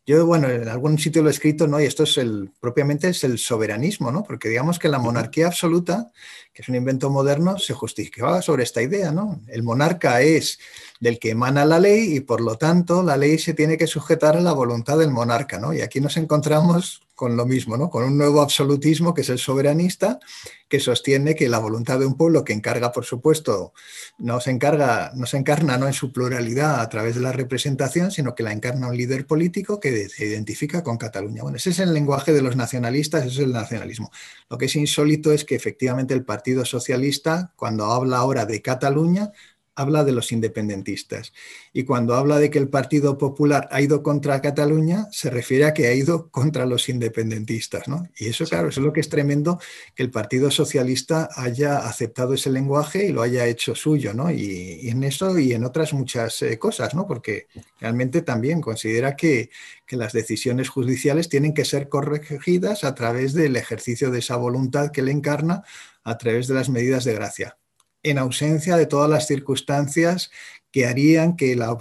[0.08, 1.82] Yo, bueno, en algún sitio lo he escrito, ¿no?
[1.82, 4.24] Y esto es el, propiamente es el soberanismo, ¿no?
[4.24, 6.12] Porque digamos que la monarquía absoluta,
[6.54, 9.42] que es un invento moderno, se justificaba sobre esta idea, ¿no?
[9.48, 10.60] El monarca es
[11.00, 14.38] del que emana la ley y por lo tanto la ley se tiene que sujetar
[14.38, 15.74] a la voluntad del monarca, ¿no?
[15.74, 17.90] Y aquí nos encontramos con lo mismo, ¿no?
[17.90, 20.20] Con un nuevo absolutismo que es el soberanista,
[20.68, 23.74] que sostiene que la voluntad de un pueblo que encarga, por supuesto,
[24.18, 28.12] no se encarga, no se encarna no en su pluralidad a través de la representación,
[28.12, 31.44] sino que la encarna un líder político que se identifica con Cataluña.
[31.44, 34.12] Bueno, ese es el lenguaje de los nacionalistas, ese es el nacionalismo.
[34.50, 39.32] Lo que es insólito es que efectivamente el Partido Socialista, cuando habla ahora de Cataluña,
[39.76, 41.34] habla de los independentistas.
[41.74, 45.74] Y cuando habla de que el Partido Popular ha ido contra Cataluña, se refiere a
[45.74, 47.88] que ha ido contra los independentistas.
[47.88, 48.08] ¿no?
[48.18, 49.60] Y eso, claro, eso es lo que es tremendo
[49.94, 54.14] que el Partido Socialista haya aceptado ese lenguaje y lo haya hecho suyo.
[54.14, 54.32] ¿no?
[54.32, 57.06] Y, en eso y en otras muchas eh, cosas, ¿no?
[57.06, 57.48] porque
[57.80, 59.50] realmente también considera que,
[59.86, 64.92] que las decisiones judiciales tienen que ser corregidas a través del ejercicio de esa voluntad
[64.92, 65.64] que le encarna
[66.04, 67.58] a través de las medidas de gracia
[68.06, 70.30] en ausencia de todas las circunstancias
[70.72, 71.76] que harían que la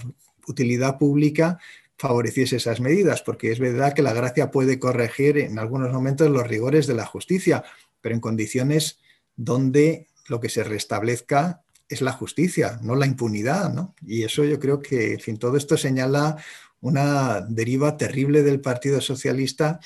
[0.48, 1.58] utilidad pública
[1.98, 6.48] favoreciese esas medidas, porque es verdad que la gracia puede corregir en algunos momentos los
[6.48, 7.62] rigores de la justicia,
[8.00, 8.98] pero en condiciones
[9.36, 13.90] donde lo que se restablezca es la justicia, no la impunidad.
[14.06, 16.38] Y eso yo creo que, en fin, todo esto señala
[16.80, 19.78] una deriva terrible del Partido Socialista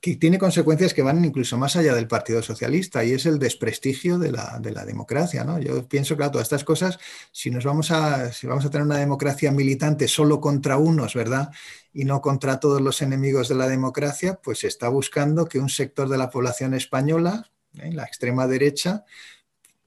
[0.00, 4.18] que, tiene consecuencias que van incluso más allá del Partido Socialista y es el desprestigio
[4.18, 5.44] de la, democracia.
[5.44, 5.60] ¿no?
[5.60, 6.98] Yo pienso que todas estas cosas,
[7.30, 11.52] si nos vamos a, si vamos a tener una democracia militante solo contra unos, ¿verdad?
[11.94, 16.08] Y no contra todos los enemigos de la democracia, pues está buscando que un sector
[16.08, 17.48] de la población española,
[17.78, 17.92] ¿eh?
[17.92, 19.04] la extrema derecha,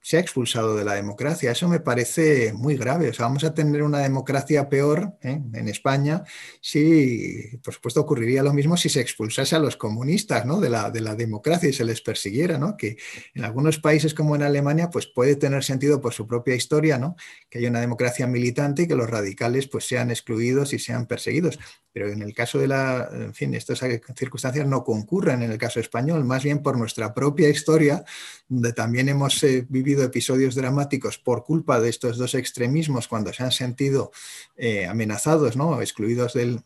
[0.06, 1.50] se ha expulsado de la democracia.
[1.50, 3.08] Eso me parece muy grave.
[3.08, 5.42] O sea, vamos a tener una democracia peor ¿eh?
[5.52, 6.22] en España
[6.60, 10.60] si, por supuesto, ocurriría lo mismo si se expulsase a los comunistas ¿no?
[10.60, 12.76] de, la, de la democracia y se les persiguiera, ¿no?
[12.76, 12.96] Que
[13.34, 17.16] en algunos países como en Alemania, pues puede tener sentido por su propia historia, ¿no?
[17.50, 21.58] Que haya una democracia militante y que los radicales pues sean excluidos y sean perseguidos.
[21.92, 23.80] Pero en el caso de la, en fin, estas
[24.14, 28.04] circunstancias no concurren en el caso español, más bien por nuestra propia historia,
[28.48, 33.42] donde también hemos eh, vivido episodios dramáticos por culpa de estos dos extremismos cuando se
[33.42, 34.12] han sentido
[34.56, 35.80] eh, amenazados, ¿no?
[35.80, 36.62] excluidos de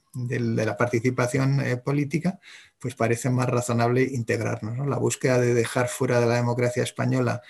[0.65, 2.41] la participación eh, política,
[2.79, 4.87] pues parece más razonable integrarnos.
[4.87, 7.43] La búsqueda de dejar fuera de la democracia española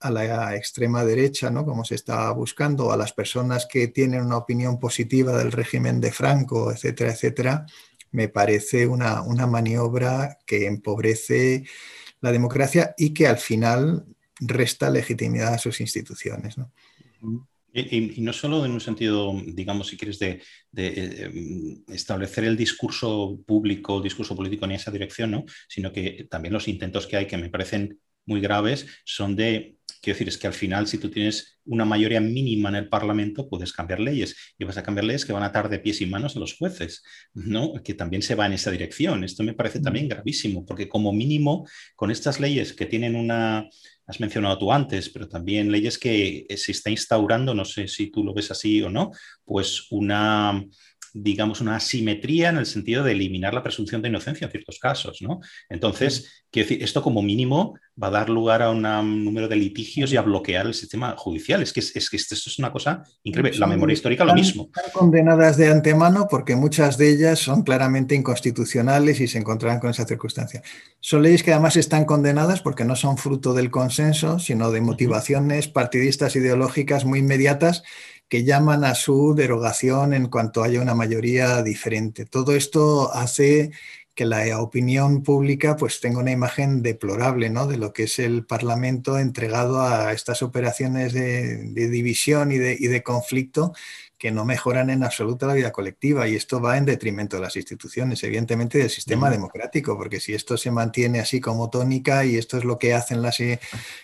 [0.00, 1.64] a la extrema derecha, ¿no?
[1.64, 6.12] como se está buscando, a las personas que tienen una opinión positiva del régimen de
[6.12, 7.66] Franco, etcétera, etcétera,
[8.10, 11.64] me parece una, una maniobra que empobrece
[12.20, 14.06] la democracia y que al final
[14.40, 16.58] resta legitimidad a sus instituciones.
[16.58, 16.72] ¿no?
[17.72, 23.98] Y, no solo en un sentido, digamos, si quieres, de, em, establecer el discurso público,
[23.98, 25.44] el discurso político en esa dirección, ¿no?
[25.68, 30.14] sino que también los intentos que hay, que me parecen muy graves, son de Quiero
[30.14, 33.72] decir, es que al final, si tú tienes una mayoría mínima en el Parlamento, puedes
[33.72, 36.36] cambiar leyes y vas a cambiar leyes que van a atar de pies y manos
[36.36, 37.02] a los jueces,
[37.34, 37.72] ¿no?
[37.82, 39.24] Que también se va en esa dirección.
[39.24, 40.10] Esto me parece también mm.
[40.10, 41.66] gravísimo, porque como mínimo,
[41.96, 43.68] con estas leyes que tienen una,
[44.08, 48.24] has mencionado tú antes, pero también leyes que se está instaurando, no sé si tú
[48.24, 49.10] lo ves así o no,
[49.44, 50.64] pues una
[51.14, 55.22] digamos, una asimetría en el sentido de eliminar la presunción de inocencia en ciertos casos,
[55.22, 55.40] ¿no?
[55.68, 58.82] Entonces, quiero decir, esto como mínimo va a dar lugar a un
[59.24, 61.62] número de litigios y a bloquear el sistema judicial.
[61.62, 63.58] Es que, es, que esto es una cosa increíble.
[63.58, 64.70] La memoria histórica lo mismo.
[64.74, 69.90] Están condenadas de antemano porque muchas de ellas son claramente inconstitucionales y se encontrarán con
[69.90, 70.62] esa circunstancia.
[71.00, 75.68] Son leyes que además están condenadas porque no son fruto del consenso, sino de motivaciones
[75.68, 77.82] partidistas ideológicas muy inmediatas
[78.28, 82.26] que llaman a su derogación en cuanto haya una mayoría diferente.
[82.26, 83.72] Todo esto hace
[84.18, 87.68] que la opinión pública pues tenga una imagen deplorable ¿no?
[87.68, 92.88] de lo que es el Parlamento entregado a estas operaciones de, división y de, y
[92.88, 93.74] de, conflicto
[94.18, 97.54] que no mejoran en absoluto la vida colectiva y esto va en detrimento de las
[97.54, 102.58] instituciones, evidentemente del sistema democrático, porque si esto se mantiene así como tónica y esto
[102.58, 103.60] es lo que hacen las eh,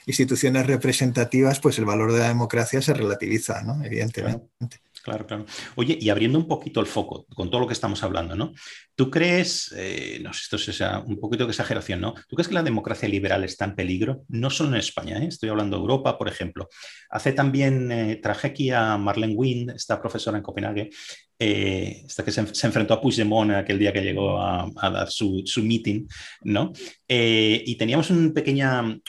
[0.06, 3.84] instituciones representativas, pues el valor de la democracia se relativiza, ¿no?
[3.84, 4.46] evidentemente.
[4.60, 4.70] Claro,
[5.04, 5.44] claro.
[5.76, 8.52] Oye, y abriendo un poquito el foco con todo lo que estamos hablando, ¿no?
[8.94, 12.14] ¿Tú crees, eh, no sé, esto es un poquito de exageración, ¿no?
[12.28, 14.24] ¿Tú crees que la democracia liberal está en peligro?
[14.28, 15.26] No solo en España, ¿eh?
[15.26, 16.68] estoy hablando de Europa, por ejemplo.
[17.10, 20.90] Hace también, eh, traje aquí a Marlene Wind, esta profesora en Copenhague,
[21.36, 26.06] esta que se, enfrentó a Puigdemont aquel día que llegó a, dar su, meeting,
[26.44, 26.72] ¿no?
[27.06, 29.00] y teníamos un pequeño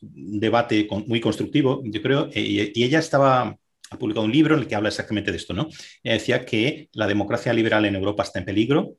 [0.00, 3.58] debate muy constructivo, yo creo, y ella estaba
[3.94, 5.68] ha un libro en el que habla exactamente de esto, ¿no?
[6.02, 8.96] Ella decía que la democracia liberal en Europa está en peligro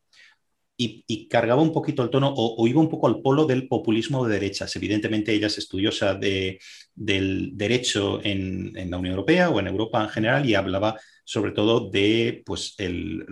[0.78, 4.34] y, cargaba un poquito el tono o, iba un poco al polo del populismo de
[4.34, 4.76] derechas.
[4.76, 6.60] Evidentemente ella es estudiosa de,
[6.94, 11.90] del derecho en, la Unión Europea o en Europa en general y hablaba sobre todo
[11.90, 13.26] de pues, el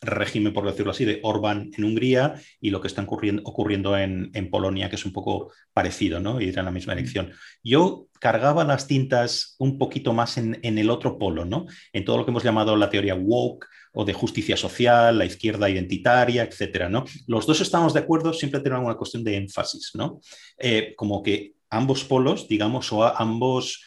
[0.00, 4.30] régimen, por decirlo así, de Orbán en Hungría y lo que está ocurriendo, ocurriendo en,
[4.50, 6.40] Polonia, que es un poco parecido, ¿no?
[6.40, 7.32] Ir en la misma elección.
[7.62, 11.66] Yo cargaba las tintas un poquito más en, el otro polo, ¿no?
[11.92, 15.68] En todo lo que hemos llamado la teoría woke o de justicia social, la izquierda
[15.68, 17.04] identitaria, etcétera, ¿no?
[17.26, 20.20] Los dos estamos de acuerdo, siempre tenemos una cuestión de énfasis, ¿no?
[20.58, 23.84] Eh, como que ambos polos, digamos, o ambos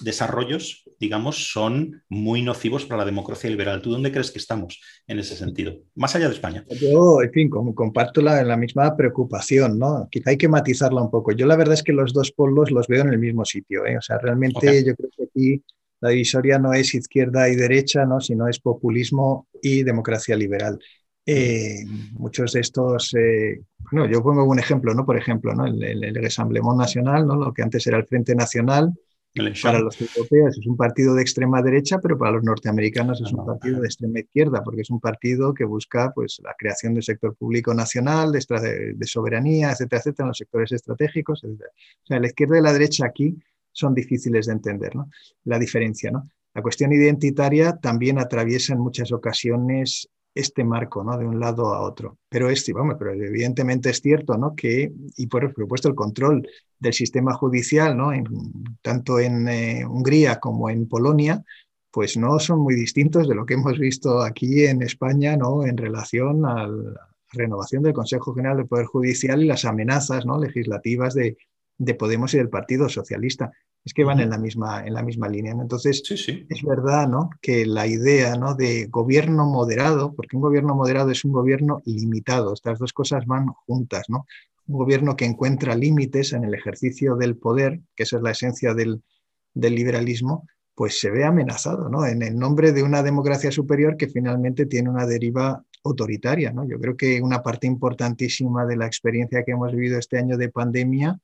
[0.00, 3.80] desarrollos, digamos, son muy nocivos para la democracia liberal.
[3.80, 5.76] ¿Tú dónde crees que estamos en ese sentido?
[5.94, 6.64] Más allá de España.
[6.80, 10.08] Yo, en fin, comparto la, la misma preocupación, ¿no?
[10.10, 11.32] Quizá hay que matizarla un poco.
[11.32, 13.96] Yo la verdad es que los dos polos los veo en el mismo sitio, ¿eh?
[13.96, 15.62] O sea, realmente yo creo que aquí
[16.00, 18.20] la divisoria no es izquierda y derecha, ¿no?
[18.20, 20.78] Sino es populismo y democracia liberal.
[21.24, 23.60] Eh, muchos de estos, eh,
[23.90, 25.04] bueno, yo pongo un ejemplo, ¿no?
[25.04, 25.66] Por ejemplo, ¿no?
[25.66, 26.14] El, el, el
[26.76, 27.36] Nacional, ¿no?
[27.36, 28.92] Lo que antes era el Frente Nacional,
[29.62, 33.44] para los europeos es un partido de extrema derecha, pero para los norteamericanos es un
[33.44, 37.34] partido de extrema izquierda, porque es un partido que busca pues, la creación del sector
[37.36, 41.44] público nacional, de, de soberanía, etcétera, etcétera, en los sectores estratégicos.
[41.44, 41.70] Etcétera.
[42.02, 43.36] O sea, la izquierda y la derecha aquí
[43.72, 45.10] son difíciles de entender, ¿no?
[45.44, 46.24] La diferencia, ¿no?
[46.54, 51.16] La cuestión identitaria también atraviesa en muchas ocasiones este marco, ¿no?
[51.16, 52.18] De un lado a otro.
[52.28, 54.54] Pero, es, vamos, pero evidentemente es cierto, ¿no?
[54.54, 56.46] Que, y por supuesto el control
[56.78, 58.10] del sistema judicial, ¿no?
[58.82, 61.42] tanto en eh, Hungría como en Polonia,
[61.90, 65.64] pues no son muy distintos de lo que hemos visto aquí en España, ¿no?
[65.64, 70.38] En relación a la renovación del Consejo General del Poder Judicial y las amenazas, ¿no?
[70.38, 71.38] Legislativas de,
[71.78, 73.52] de Podemos y del Partido Socialista
[73.86, 75.52] es que van en la misma, en la misma línea.
[75.52, 77.30] Entonces, es verdad ¿no?
[77.40, 78.56] que la idea ¿no?
[78.56, 83.46] de gobierno moderado, porque un gobierno moderado es un gobierno limitado, estas dos cosas van
[83.46, 84.26] juntas, ¿no?
[84.66, 88.74] un gobierno que encuentra límites en el ejercicio del poder, que esa es la esencia
[88.74, 89.04] del,
[89.54, 92.04] liberalismo, pues se ve amenazado ¿no?
[92.06, 96.52] en el nombre de una democracia superior que finalmente tiene una deriva autoritaria.
[96.52, 96.66] ¿no?
[96.68, 100.48] Yo creo que una parte importantísima de la experiencia que hemos vivido este año de
[100.48, 101.20] pandemia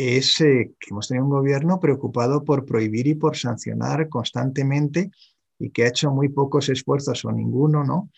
[0.00, 5.10] es eh, que hemos tenido un gobierno preocupado por prohibir y por sancionar constantemente
[5.58, 8.10] y que ha hecho muy pocos esfuerzos o ninguno, ¿no?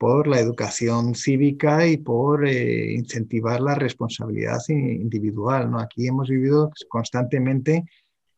[0.00, 5.70] por la educación cívica y por eh, incentivar la responsabilidad individual.
[5.70, 5.78] ¿no?
[5.78, 7.84] Aquí hemos vivido constantemente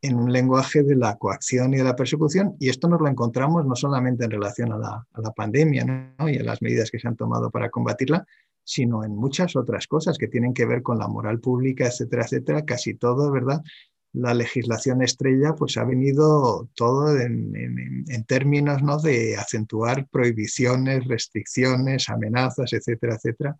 [0.02, 3.64] en un lenguaje de la coacción y de la persecución, y esto nos lo encontramos
[3.64, 5.84] no solamente en relación a la, pandemia
[6.18, 6.28] ¿no?
[6.28, 8.26] y a las medidas que se han tomado para combatirla,
[8.64, 12.64] sino en muchas otras cosas que tienen que ver con la moral pública, etcétera, etcétera,
[12.64, 13.62] casi todo, ¿verdad?
[14.12, 18.98] La legislación estrella pues ha venido todo en, términos ¿no?
[18.98, 23.56] de acentuar prohibiciones, restricciones, amenazas, etcétera, etcétera.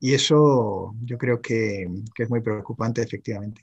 [0.00, 3.62] Y eso yo creo que, que es muy preocupante, efectivamente.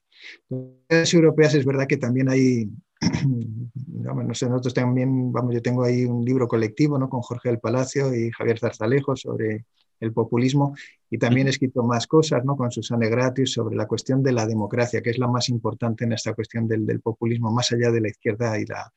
[0.90, 2.70] Las europeas es verdad que también hay,
[3.88, 7.10] no sé, nosotros también, vamos, yo tengo ahí un libro colectivo ¿no?
[7.10, 9.66] con Jorge del Palacio y Javier Zarzalejo sobre
[10.00, 10.76] el populismo
[11.10, 12.56] y también he escrito más cosas ¿no?
[12.56, 16.14] con Susana Gratius sobre la cuestión de la democracia, que es la más importante en
[16.14, 18.92] esta cuestión del, populismo, más allá de la izquierda y la,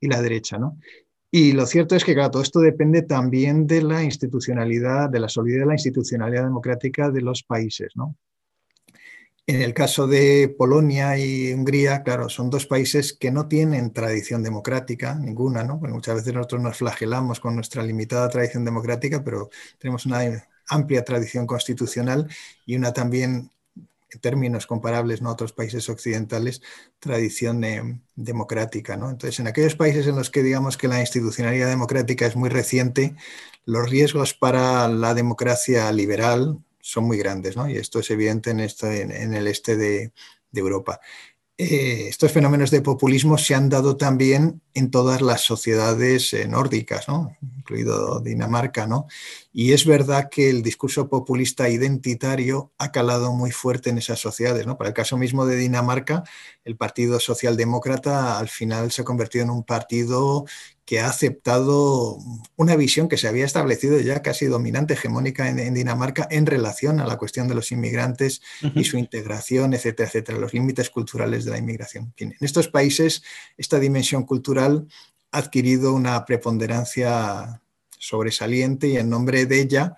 [0.00, 0.58] y la derecha.
[0.58, 0.78] ¿no?
[1.30, 5.28] Y lo cierto es que claro, todo esto depende también de la institucionalidad, de la
[5.28, 7.92] solidez de la institucionalidad democrática de los países.
[7.96, 8.16] ¿no?
[9.48, 14.42] En el caso de Polonia y Hungría, claro, son dos países que no tienen tradición
[14.42, 15.78] democrática, ninguna, ¿no?
[15.78, 21.46] muchas veces nosotros nos flagelamos con nuestra limitada tradición democrática, pero tenemos una amplia tradición
[21.46, 22.28] constitucional
[22.66, 23.50] y una también
[24.10, 25.30] en términos comparables ¿no?
[25.30, 26.60] a otros países occidentales,
[26.98, 28.98] tradición eh, democrática.
[28.98, 29.08] ¿no?
[29.08, 33.16] Entonces, en aquellos países en los que digamos que la institucionalidad democrática es muy reciente,
[33.64, 37.68] los riesgos para la democracia liberal son muy grandes, ¿no?
[37.68, 40.12] y esto es evidente en, en, el este de,
[40.50, 41.00] de Europa.
[41.60, 47.08] Eh, estos fenómenos de populismo se han dado también en todas las sociedades eh, nórdicas,
[47.08, 47.36] ¿no?
[47.42, 48.86] incluido Dinamarca.
[48.86, 49.06] ¿no?
[49.52, 54.66] Y es verdad que el discurso populista identitario ha calado muy fuerte en esas sociedades.
[54.66, 54.78] ¿no?
[54.78, 56.22] Para el caso mismo de Dinamarca,
[56.64, 60.46] el Partido Socialdemócrata al final se ha convertido en un partido
[60.88, 62.16] que ha aceptado
[62.56, 67.06] una visión que se había establecido ya casi dominante, hegemónica en, Dinamarca en relación a
[67.06, 68.40] la cuestión de los inmigrantes
[68.74, 72.14] y su integración, etcétera, etcétera, los límites culturales de la inmigración.
[72.16, 73.22] En estos países,
[73.58, 74.88] esta dimensión cultural
[75.30, 77.60] ha adquirido una preponderancia
[77.98, 79.94] sobresaliente y en nombre de ella,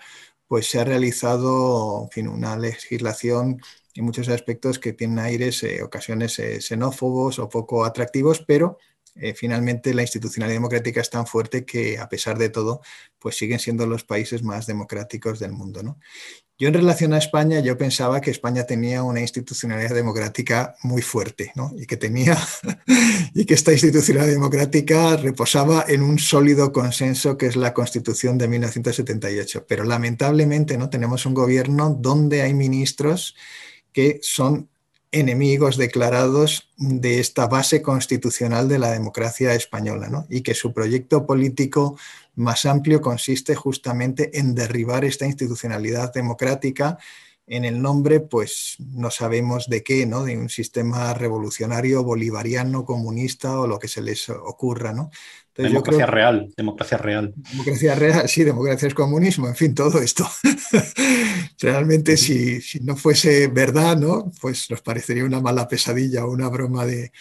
[0.49, 3.63] pues se ha realizado fin, una legislación
[3.95, 8.79] en muchos aspectos que tienen aires, eh, ocasiones eh, xenófobos o poco atractivos, pero
[9.17, 12.81] eh, finalmente la institucionalidad democrática es tan fuerte que a pesar de todo,
[13.19, 15.83] pues siguen siendo los países más democráticos del mundo.
[15.83, 15.99] ¿no?
[16.59, 21.53] Yo en relación a España, yo pensaba que España tenía una institucionalidad democrática muy fuerte
[21.55, 21.73] ¿no?
[21.77, 22.39] y que tenía
[23.35, 28.49] y que esta institucionalidad democrática reposaba en un sólido consenso que es la Constitución de
[28.49, 29.67] 1978.
[29.69, 33.35] Pero lamentablemente no tenemos un gobierno donde hay ministros
[33.93, 34.70] que son
[35.13, 40.27] enemigos declarados de esta base constitucional de la democracia española, ¿no?
[40.29, 41.99] y que su proyecto político
[42.37, 46.99] más amplio consiste justamente en derribar esta institucionalidad democrática
[47.51, 50.23] en el nombre, pues no sabemos de qué, ¿no?
[50.23, 54.93] de un sistema revolucionario, bolivariano, comunista o lo que se les ocurra.
[54.93, 55.11] ¿no?
[55.57, 57.35] Democracia real, democracia real.
[57.51, 60.29] Democracia real, sí, democracia es comunismo, en fin, todo esto.
[61.61, 64.31] Realmente si, no fuese verdad, ¿no?
[64.41, 67.13] Pues nos parecería una mala pesadilla o una broma de,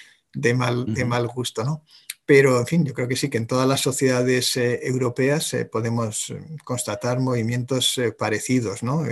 [0.53, 1.83] mal, de mal gusto, ¿no?
[2.29, 5.65] Pero, en fin, yo creo que sí, que en todas las sociedades eh, europeas eh,
[5.65, 9.03] podemos eh, constatar movimientos parecidos, ¿no?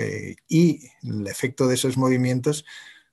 [0.47, 2.63] y el efecto de esos movimientos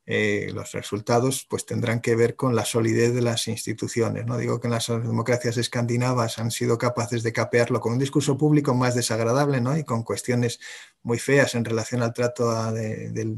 [0.06, 4.26] eh, los resultados pues tendrán que ver con la solidez de las instituciones.
[4.26, 8.36] No digo que en las democracias escandinavas han sido capaces de capearlo con un discurso
[8.36, 9.76] público más desagradable ¿no?
[9.78, 10.60] y con cuestiones
[11.02, 13.34] muy feas en relación al trato de,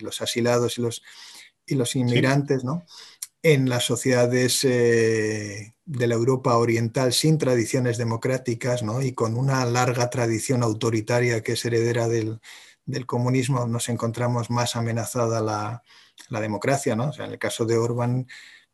[0.00, 1.02] los asilados y los,
[1.64, 2.64] y los inmigrantes.
[2.64, 2.84] ¿no?
[3.40, 9.02] En las sociedades eh, de la Europa oriental sin tradiciones democráticas ¿no?
[9.02, 12.40] y con una larga tradición autoritaria que es heredera del,
[12.86, 15.84] del comunismo, nos encontramos más amenazada la,
[16.28, 17.08] la democracia, ¿no?
[17.08, 18.26] O sea, en el caso de Orban,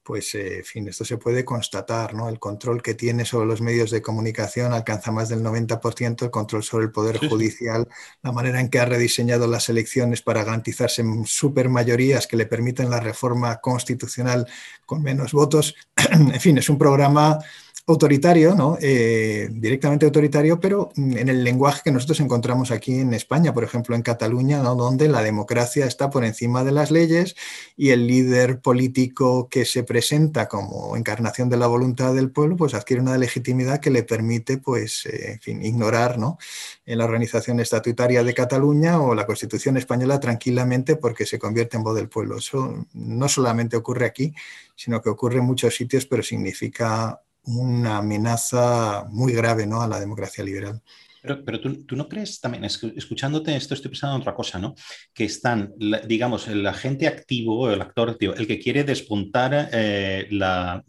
[0.04, 2.28] pues, eh, en fin, esto se puede constatar, ¿no?
[2.28, 6.62] El control que tiene sobre los medios de comunicación alcanza más del 90%, el control
[6.62, 7.88] sobre el Poder Judicial,
[8.22, 13.00] la manera en que ha rediseñado las elecciones para garantizarse supermayorías que le permiten la
[13.00, 14.46] reforma constitucional
[14.84, 15.74] con menos votos.
[16.10, 17.38] en fin, es un programa
[17.86, 18.78] autoritario, ¿no?
[18.80, 23.94] Eh, directamente autoritario, pero en el lenguaje que nosotros encontramos aquí en España, por ejemplo
[23.94, 27.36] en Cataluña, donde la democracia está por encima de las leyes
[27.76, 32.72] y el líder político que se presenta como encarnación de la voluntad del pueblo, pues
[32.72, 36.38] adquiere una legitimidad que le permite, pues, eh, ignorar, ¿no?
[36.86, 41.82] En la organización estatutaria de Cataluña o la Constitución española tranquilamente porque se convierte en
[41.82, 42.38] voz del pueblo.
[42.38, 44.34] Eso no solamente ocurre aquí,
[44.74, 49.80] sino que ocurre en muchos sitios, pero significa una amenaza muy grave ¿no?
[49.80, 50.80] a la democracia liberal.
[51.22, 54.74] Pero, tú, no crees también, escuchándote esto, estoy pensando en otra cosa, ¿no?
[55.14, 55.72] Que están,
[56.06, 60.84] digamos, el agente activo, el actor activo, el que quiere despuntar eh, la,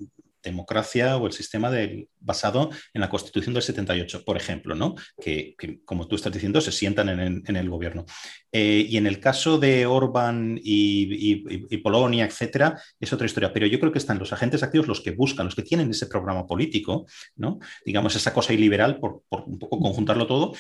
[0.45, 1.71] democracia o el sistema
[2.19, 4.95] basado en la Constitución del 78, por ejemplo, ¿no?
[5.21, 8.05] que, como tú estás diciendo, se sientan en, el gobierno.
[8.51, 13.51] Eh, y en el caso de Orban y, Polonia, etcétera, es otra historia.
[13.51, 16.07] Pero yo creo que están los agentes activos los que buscan, los que tienen ese
[16.07, 17.59] programa político, ¿no?
[17.85, 20.53] digamos, esa cosa iliberal, por, por un poco conjuntarlo todo,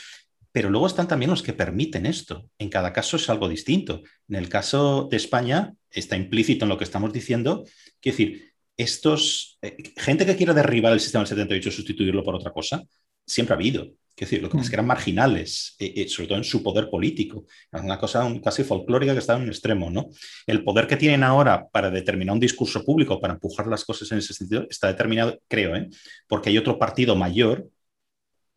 [0.51, 2.49] pero luego están también los que permiten esto.
[2.57, 4.03] En cada caso es algo distinto.
[4.29, 7.65] En el caso de España, está implícito en lo que estamos diciendo,
[7.99, 12.35] quiero decir, estos, eh, gente que quiera derribar el sistema del 78 y sustituirlo por
[12.35, 12.83] otra cosa,
[13.25, 13.87] siempre ha habido.
[14.17, 14.69] Decir, lo que es mm.
[14.69, 17.45] que eran marginales, eh, eh, sobre todo en su poder político.
[17.69, 20.07] Es una cosa casi folclórica que está en un extremo, ¿no?
[20.47, 24.19] El poder que tienen ahora para determinar un discurso público, para empujar las cosas en
[24.19, 25.73] ese sentido, está determinado, creo,
[26.29, 27.67] porque hay otro partido mayor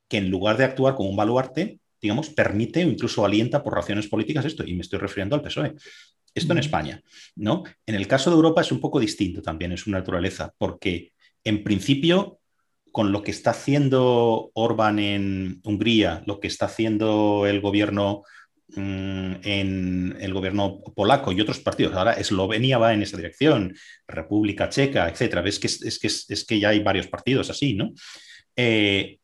[0.09, 4.07] que en lugar de actuar como un baluarte, digamos, permite o incluso alienta por razones
[4.07, 5.75] políticas esto, y me estoy refiriendo al PSOE.
[6.35, 7.03] Esto en España,
[7.37, 7.65] ¿no?
[7.87, 11.13] En el caso de Europa es un poco distinto también en su naturaleza, porque
[11.45, 12.41] en principio,
[12.93, 18.23] con lo que está haciendo Orban en Hungría, lo que está haciendo el gobierno
[18.69, 21.95] mm, en el gobierno polaco y otros partidos.
[21.95, 23.75] Ahora Eslovenia va en esa dirección,
[24.07, 25.43] República Checa, etcétera.
[25.43, 27.93] Ves que es, que, es, que ya hay varios partidos así, ¿no?
[28.57, 29.19] Eh,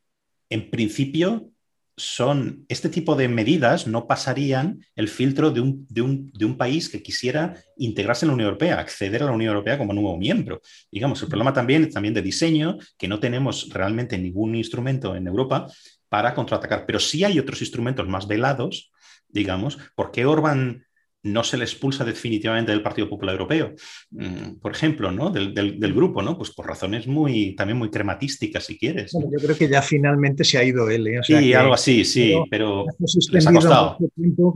[0.48, 1.50] en principio,
[1.96, 7.02] son este tipo de medidas no pasarían el filtro de un, de, un, país que
[7.02, 10.60] quisiera integrarse en la Unión Europea, acceder a la Unión Europea como nuevo miembro.
[10.90, 15.68] Digamos, el problema también, también de diseño, que no tenemos realmente ningún instrumento en Europa
[16.08, 18.92] para contraatacar, pero sí hay otros instrumentos más velados,
[19.28, 20.83] digamos, porque Orban
[21.24, 23.74] no se le expulsa definitivamente del Partido Popular Europeo,
[24.10, 25.30] mm, por ejemplo, ¿no?
[25.30, 26.36] Del, grupo, ¿no?
[26.36, 29.12] Pues por razones muy, también muy crematísticas, si quieres.
[29.12, 31.06] yo creo que ya finalmente se ha ido él.
[31.06, 31.20] ¿eh?
[31.22, 32.84] sí, algo así, sí, pero,
[33.32, 33.98] les ha costado.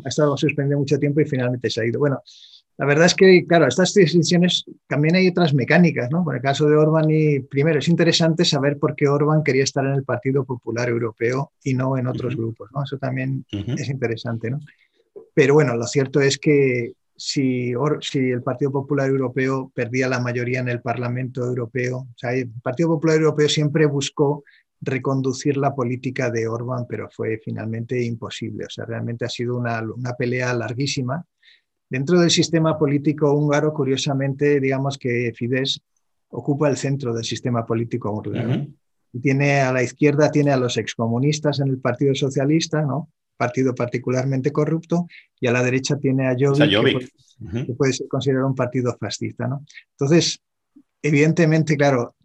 [0.04, 1.98] ha estado suspendido mucho tiempo y finalmente se ha ido.
[2.00, 2.20] Bueno,
[2.78, 6.22] la verdad es que, claro, estas decisiones también hay otras mecánicas, ¿no?
[6.22, 9.84] Por el caso de Orban y, primero, es interesante saber por qué Orban quería estar
[9.84, 12.84] en el Partido Popular Europeo y no en otros grupos, ¿no?
[12.84, 14.60] Eso también es interesante, ¿no?
[15.38, 20.58] Pero bueno, lo cierto es que si, si, el Partido Popular Europeo perdía la mayoría
[20.58, 24.42] en el Parlamento Europeo, o sea, el Partido Popular Europeo siempre buscó
[24.80, 28.64] reconducir la política de Orbán, pero fue finalmente imposible.
[28.64, 31.24] O sea, realmente ha sido una, una pelea larguísima.
[31.88, 35.80] Dentro del sistema político húngaro, curiosamente, digamos que Fidesz
[36.30, 38.66] ocupa el centro del sistema político húngaro.
[39.22, 43.08] Tiene a la izquierda, tiene a los excomunistas en el Partido Socialista, ¿no?
[43.38, 45.06] Partido particularmente corrupto,
[45.40, 47.10] y a la derecha tiene a Jobbik,
[47.66, 49.46] que, puede, ser considerado un partido fascista.
[49.46, 49.64] ¿no?
[49.92, 50.42] Entonces,
[51.00, 52.16] evidentemente, claro,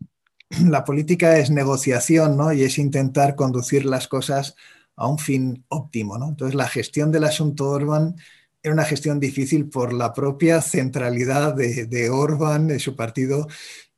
[0.69, 2.51] la política es negociación ¿no?
[2.51, 4.55] y es intentar conducir las cosas
[4.95, 6.17] a un fin óptimo.
[6.17, 6.29] ¿no?
[6.29, 8.15] Entonces, la gestión del asunto Orban
[8.61, 13.47] era una gestión difícil por la propia centralidad de, de Orban, de su partido,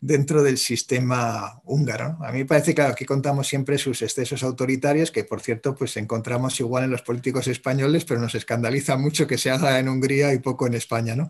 [0.05, 2.17] dentro del sistema húngaro.
[2.21, 5.97] A mí me parece que aquí contamos siempre sus excesos autoritarios, que por cierto pues
[5.97, 10.31] encontramos igual en los políticos españoles, pero nos escandaliza mucho que se haga en Hungría
[10.33, 11.27] y poco en España, ¿no?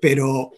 [0.00, 0.52] Pero,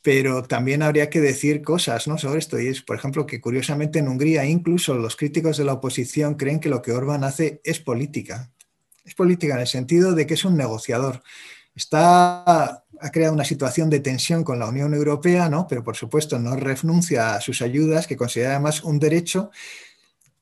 [0.00, 2.18] pero también habría que decir cosas ¿no?
[2.18, 5.72] sobre esto, y es, por ejemplo, que curiosamente en Hungría incluso los críticos de la
[5.72, 8.52] oposición creen que lo que Orbán hace es política.
[9.04, 11.22] Es política en el sentido de que es un negociador.
[11.74, 15.66] Está ha creado una situación de tensión con la Unión Europea, ¿no?
[15.66, 19.50] pero por supuesto no renuncia a sus ayudas, que considera además un derecho,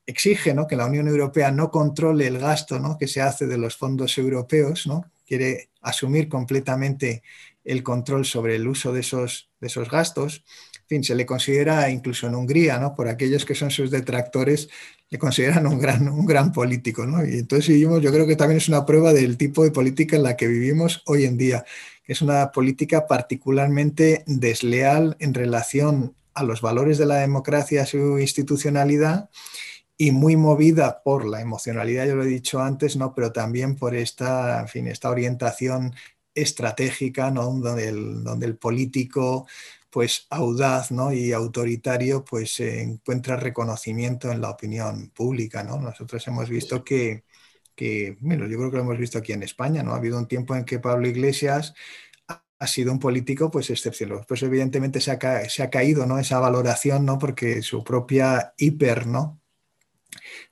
[0.04, 0.66] exige ¿no?
[0.66, 2.98] que la Unión Europea no controle el gasto ¿no?
[2.98, 5.06] que se hace de los fondos europeos, ¿no?
[5.26, 7.22] quiere asumir completamente
[7.64, 10.44] el control sobre el uso de esos, de esos gastos.
[10.74, 12.94] En fin, se le considera incluso en Hungría, ¿no?
[12.94, 14.68] por aquellos que son sus detractores,
[15.08, 17.06] le consideran un gran, un gran político.
[17.06, 17.24] ¿no?
[17.24, 20.36] Y entonces yo creo que también es una prueba del tipo de política en la
[20.36, 21.64] que vivimos hoy en día
[22.10, 29.30] es una política particularmente desleal en relación a los valores de la democracia, su institucionalidad
[29.96, 33.14] y muy movida por la emocionalidad, yo lo he dicho antes, ¿no?
[33.14, 35.94] pero también por esta, fin, esta orientación
[36.34, 37.44] estratégica, ¿no?
[37.52, 39.46] donde, el, donde el político
[39.90, 41.12] pues audaz ¿no?
[41.12, 45.64] y autoritario pues encuentra reconocimiento en la opinión pública.
[45.64, 45.78] ¿no?
[45.80, 47.24] Nosotros hemos visto que,
[47.74, 49.92] que, bueno, yo creo que lo hemos visto aquí en España, ¿no?
[49.92, 51.74] Ha habido un tiempo en que Pablo Iglesias
[52.60, 54.24] ha sido un político pues excepcional.
[54.28, 56.18] Pues evidentemente se ha, se ha, caído ¿no?
[56.18, 57.18] esa valoración, ¿no?
[57.18, 59.39] porque su propia hiper ¿no?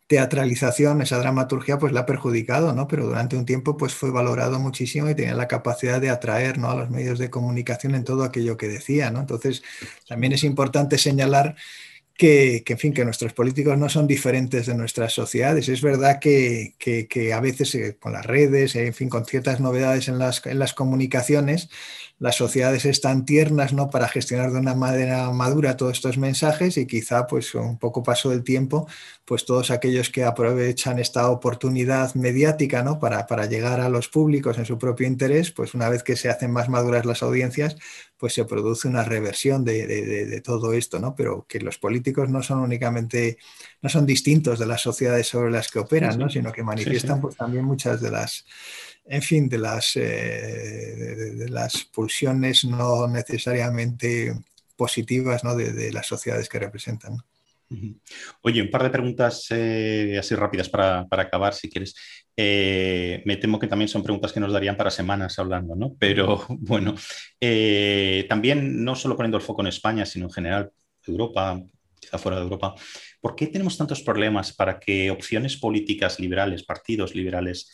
[0.09, 2.89] Teatralización, esa dramaturgia, pues la ha perjudicado, ¿no?
[2.89, 6.71] pero durante un tiempo pues, fue valorado muchísimo y tenía la capacidad de atraer ¿no?
[6.71, 9.11] a los medios de comunicación en todo aquello que decía.
[9.11, 9.21] ¿no?
[9.21, 9.63] Entonces,
[10.09, 11.57] también es importante señalar
[12.19, 15.69] que, en fin, que nuestros políticos no son diferentes de nuestras sociedades.
[15.69, 20.09] Es verdad que, que, a veces eh, con las redes, en fin, con ciertas novedades
[20.09, 21.69] en las, en las comunicaciones,
[22.19, 23.91] las sociedades están tiernas ¿no?
[23.91, 28.31] para gestionar de una manera madura todos estos mensajes y quizá pues un poco paso
[28.31, 28.89] del tiempo,
[29.25, 32.99] pues todos aquellos que aprovechan esta oportunidad mediática ¿no?
[32.99, 36.29] para, para llegar a los públicos en su propio interés, pues una vez que se
[36.29, 37.77] hacen más maduras las audiencias,
[38.19, 41.15] pues se produce una reversión de, de, de, todo esto, ¿no?
[41.15, 43.39] Pero que los políticos no son únicamente,
[43.81, 46.29] no son distintos de las sociedades sobre las que operan, ¿no?
[46.29, 48.45] Sino que manifiestan pues también muchas de las
[49.09, 54.35] en fin, de las, eh, de, las pulsiones no necesariamente
[54.77, 57.17] positivas de, las sociedades que representan.
[58.43, 61.95] Oye, un par de preguntas eh, así rápidas para, acabar, si quieres.
[62.37, 65.97] Eh, me temo que también son preguntas que nos darían para semanas hablando, ¿no?
[65.99, 66.95] Pero bueno,
[68.29, 70.71] también no solo poniendo el foco en España, sino en general
[71.07, 71.61] Europa,
[71.99, 72.75] quizá fuera de Europa,
[73.21, 77.71] ¿por qué tenemos tantos problemas para que opciones políticas liberales, partidos liberales,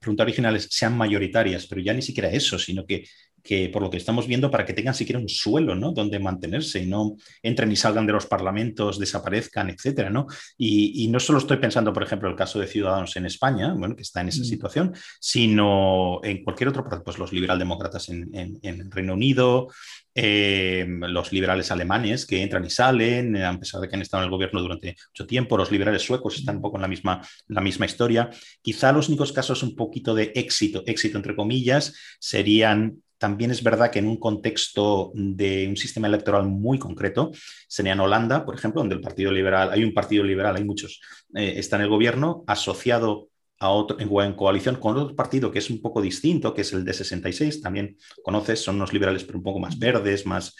[0.00, 3.04] preguntas originales sean mayoritarias, pero ya ni siquiera eso, sino que
[3.44, 5.92] que por lo que estamos viendo, para que tengan siquiera un suelo ¿no?
[5.92, 10.08] donde mantenerse y no entren y salgan de los parlamentos, desaparezcan, etcétera.
[10.08, 10.26] ¿no?
[10.56, 14.02] Y, no solo estoy pensando, por ejemplo, el caso de Ciudadanos en España, bueno, que
[14.02, 14.46] está en esa mm.
[14.46, 19.68] situación, sino en cualquier otro, pues los liberaldemócratas en, en, Reino Unido,
[20.14, 24.28] eh, los liberales alemanes que entran y salen, a pesar de que han estado en
[24.28, 27.60] el gobierno durante mucho tiempo, los liberales suecos están un poco en la misma, la
[27.60, 28.30] misma historia.
[28.62, 33.90] Quizá los únicos casos un poquito de éxito, éxito entre comillas, serían también es verdad
[33.90, 37.32] que en un contexto de un sistema electoral muy concreto,
[37.68, 41.00] sería en Holanda, por ejemplo, donde el Partido Liberal, hay un Partido Liberal, hay muchos,
[41.34, 43.28] eh, está en el gobierno, asociado
[43.58, 46.84] a otro, en, coalición con otro partido que es un poco distinto, que es el
[46.84, 50.54] de 66, también conoces, son unos liberales, pero un poco más verdes, más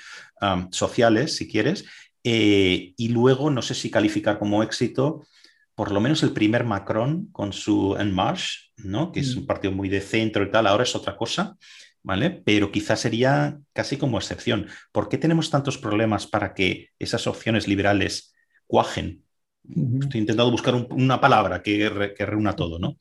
[0.71, 1.85] sociales, si quieres.
[2.23, 5.27] Eh, y luego, no sé si calificar como éxito,
[5.75, 9.13] por lo menos el primer Macron con su En Marche, ¿no?
[9.13, 9.41] que es mm.
[9.41, 11.57] un partido muy de centro y tal, ahora es otra cosa.
[12.05, 12.31] ¿Vale?
[12.45, 14.67] Pero quizás sería casi como excepción.
[14.93, 18.33] ¿Por qué tenemos tantos problemas para que esas opciones liberales
[18.67, 19.25] cuajen?
[19.69, 22.97] Estoy intentando buscar una palabra que, reúna todo, ¿no?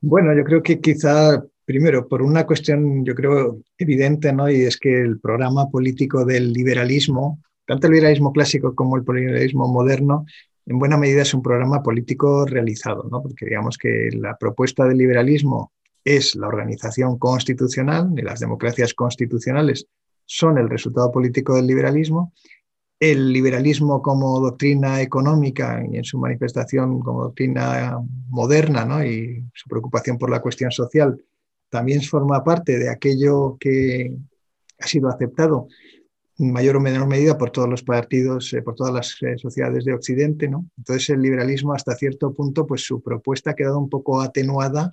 [0.00, 4.50] Bueno, yo creo que quizá, primero, por una cuestión, yo creo, evidente, ¿no?
[4.50, 9.68] Y es que el programa político del liberalismo, tanto el liberalismo clásico como el liberalismo
[9.68, 10.24] moderno,
[10.64, 13.20] en buena medida es un programa político realizado, ¿no?
[13.20, 15.72] Porque digamos que la propuesta del liberalismo
[16.04, 19.86] es la organización constitucional y las democracias constitucionales
[20.26, 22.32] son el resultado político del liberalismo.
[22.98, 27.98] El liberalismo como doctrina económica y en su manifestación como doctrina
[28.28, 29.04] moderna ¿no?
[29.04, 31.20] y su preocupación por la cuestión social
[31.68, 34.16] también forma parte de aquello que
[34.78, 35.68] ha sido aceptado
[36.38, 39.84] en mayor o menor medida por todos los partidos, eh, por todas las eh, sociedades
[39.84, 40.48] de Occidente.
[40.48, 40.66] ¿no?
[40.76, 44.90] Entonces el liberalismo hasta cierto punto, pues su propuesta ha quedado un poco atenuada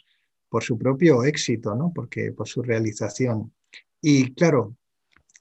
[0.49, 1.91] por su propio éxito, ¿no?
[1.93, 3.53] Porque por su realización.
[4.01, 4.76] Y claro,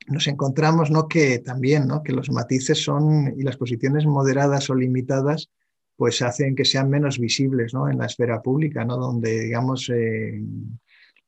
[0.08, 1.06] nos encontramos ¿no?
[1.08, 2.02] que también ¿no?
[2.02, 5.50] que los matices son y las posiciones moderadas o limitadas
[5.96, 7.88] pues hacen que sean menos visibles ¿no?
[7.88, 8.96] en la esfera pública, ¿no?
[8.96, 10.40] donde digamos eh,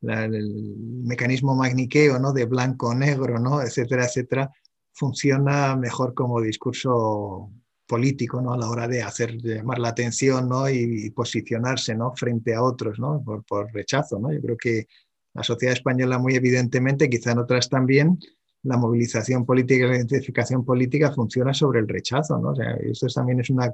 [0.02, 2.32] el mecanismo magniqueo ¿no?
[2.32, 3.60] de blanco-negro, ¿no?
[3.60, 4.50] etcétera, etcétera,
[4.92, 7.50] funciona mejor como discurso
[7.90, 8.52] político ¿no?
[8.52, 10.70] a la hora de hacer llamar la atención ¿no?
[10.70, 12.12] y, posicionarse ¿no?
[12.14, 13.20] frente a otros ¿no?
[13.24, 14.20] por, rechazo.
[14.20, 14.32] ¿no?
[14.32, 14.86] Yo creo que
[15.34, 18.20] la sociedad española muy evidentemente, quizá en otras también,
[18.62, 22.38] la movilización política y la identificación política funciona sobre el rechazo.
[22.38, 22.54] ¿no?
[22.80, 23.72] Esto también es una,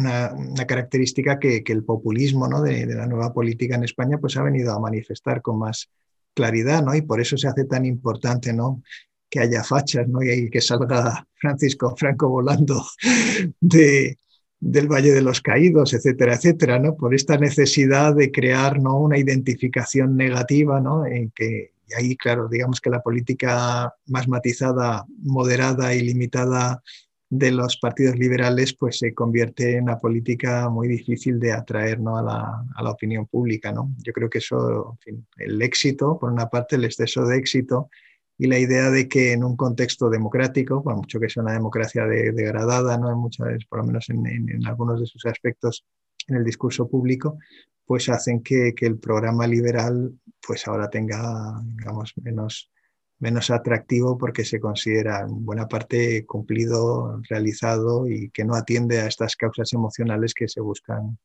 [0.00, 2.60] una, característica que, que, el populismo ¿no?
[2.60, 5.88] de, de, la nueva política en España pues, ha venido a manifestar con más
[6.34, 6.92] claridad ¿no?
[6.92, 8.82] y por eso se hace tan importante ¿no?
[9.30, 10.22] Que haya fachas, ¿no?
[10.22, 12.84] Y que salga Francisco Franco volando
[13.60, 14.18] de,
[14.60, 16.96] del Valle de los Caídos, etcétera, etcétera, ¿no?
[16.96, 18.98] Por esta necesidad de crear ¿no?
[18.98, 21.06] una identificación negativa, ¿no?
[21.06, 26.82] En que, y ahí, claro, digamos que la política más matizada, moderada y limitada
[27.30, 32.16] de los partidos liberales, pues se convierte en una política muy difícil de atraer ¿no?
[32.16, 33.94] a, la, a, la, opinión pública, ¿no?
[33.98, 34.98] Yo creo que eso,
[35.36, 37.90] el éxito, por una parte, el exceso de éxito,
[38.38, 42.06] y la idea de que en un contexto democrático, por mucho que sea una democracia
[42.06, 43.14] degradada, ¿no?
[43.16, 45.84] muchas, por lo menos en, algunos de sus aspectos
[46.28, 47.38] en el discurso público,
[47.84, 50.12] pues hacen que, que, el programa liberal
[50.46, 52.70] pues ahora tenga, digamos, menos,
[53.18, 59.08] menos atractivo porque se considera en buena parte cumplido, realizado y que no atiende a
[59.08, 61.18] estas causas emocionales que se buscan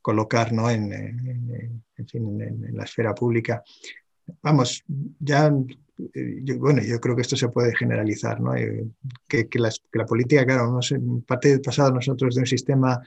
[0.00, 0.70] colocar ¿no?
[0.70, 3.62] en, en, la esfera pública.
[4.42, 4.82] Vamos,
[5.18, 5.52] ya
[6.44, 8.54] yo, bueno, yo creo que esto se puede generalizar, ¿no?
[8.54, 8.86] Eh,
[9.26, 13.00] que, que, la política, claro, no sé, parte del pasado nosotros de un sistema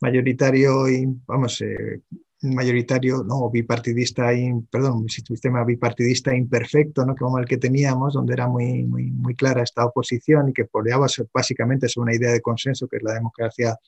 [0.00, 2.00] mayoritario y, vamos, eh,
[2.42, 4.30] mayoritario, no, bipartidista,
[4.70, 7.14] perdón, un sistema bipartidista imperfecto, ¿no?
[7.16, 11.06] Como el que teníamos, donde era muy, muy, muy clara esta oposición y que poleaba
[11.32, 13.78] básicamente sobre una idea de consenso, que es la democracia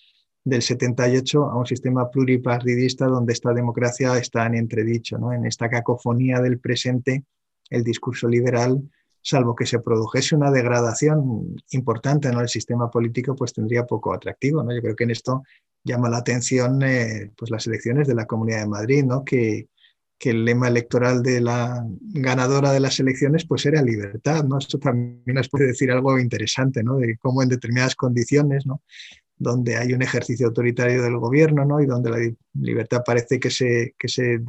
[0.44, 5.32] del 78 a un sistema pluripartidista donde esta democracia está en entredicho, ¿no?
[5.32, 7.24] en esta cacofonía del presente
[7.70, 8.82] el discurso liberal,
[9.26, 14.62] salvo que se produjese una degradación importante en el sistema político, pues tendría poco atractivo.
[14.62, 14.72] ¿no?
[14.72, 15.42] Yo creo que en esto
[15.82, 19.24] llama la atención eh, pues las elecciones de la Comunidad de Madrid, ¿no?
[19.24, 19.68] que,
[20.16, 24.44] que, el lema electoral de la ganadora de las elecciones pues era libertad.
[24.44, 24.58] ¿no?
[24.58, 26.96] Esto también nos puede decir algo interesante, ¿no?
[26.96, 28.82] de cómo en determinadas condiciones, ¿no?
[29.38, 31.80] donde hay un ejercicio autoritario del gobierno ¿no?
[31.80, 32.18] y donde la
[32.54, 34.40] libertad parece que se, que se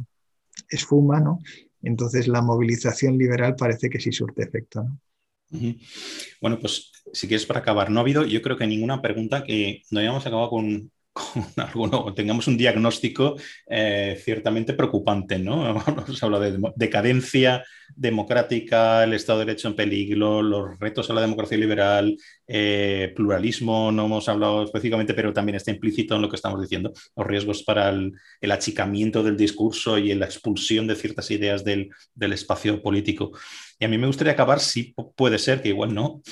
[0.70, 1.40] esfuma, ¿no?
[1.82, 4.86] Entonces la movilización liberal parece que sí surte efecto.
[6.40, 9.82] Bueno, pues si quieres para acabar, no ha habido, yo creo que ninguna pregunta que
[9.90, 10.90] no hayamos acabado con,
[11.56, 13.36] alguno, tengamos un diagnóstico
[13.66, 15.68] eh, ciertamente preocupante, ¿no?
[15.86, 17.64] Hemos hablado de decadencia
[17.94, 22.16] democrática, el Estado de Derecho en peligro, los retos a la democracia liberal,
[22.46, 26.92] eh, pluralismo, no hemos hablado específicamente, pero también está implícito en lo que estamos diciendo,
[27.16, 28.12] los riesgos para el,
[28.50, 31.92] achicamiento del discurso y la expulsión de ciertas ideas del
[32.32, 33.32] espacio político.
[33.78, 36.22] Y a mí me gustaría acabar, si puede ser, que igual no,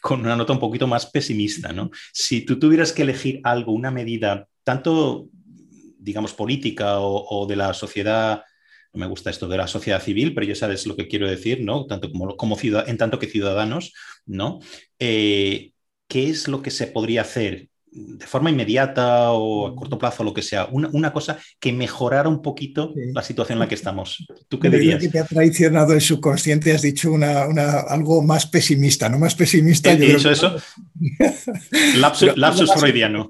[0.00, 1.90] con una nota un poquito más pesimista, ¿no?
[2.12, 5.28] Si tú tuvieras que elegir algo, una medida, tanto,
[5.98, 8.42] digamos, política o, de la sociedad,
[8.92, 11.60] no me gusta esto de la sociedad civil, pero ya sabes lo que quiero decir,
[11.62, 11.86] ¿no?
[11.86, 13.92] Tanto como, como en tanto que ciudadanos,
[14.24, 14.58] ¿no?
[14.98, 15.72] Eh,
[16.08, 20.34] ¿Qué es lo que se podría hacer de forma inmediata o a corto plazo, lo
[20.34, 24.26] que sea, una, cosa que mejorara un poquito la situación en la que estamos.
[24.48, 25.00] ¿Tú qué dirías?
[25.00, 27.44] que te ha traicionado el subconsciente, has dicho una,
[27.88, 29.18] algo más pesimista, ¿no?
[29.18, 29.92] Más pesimista.
[29.92, 30.56] ¿He dicho eso?
[31.96, 33.28] lapsus, freudiano.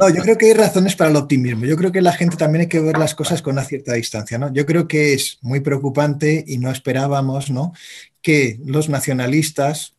[0.00, 1.66] No, yo creo que hay razones para el optimismo.
[1.66, 4.38] Yo creo que la gente también hay que ver las cosas con una cierta distancia,
[4.38, 4.52] ¿no?
[4.52, 7.72] Yo creo que es muy preocupante y no esperábamos, ¿no?
[8.22, 9.96] Que los nacionalistas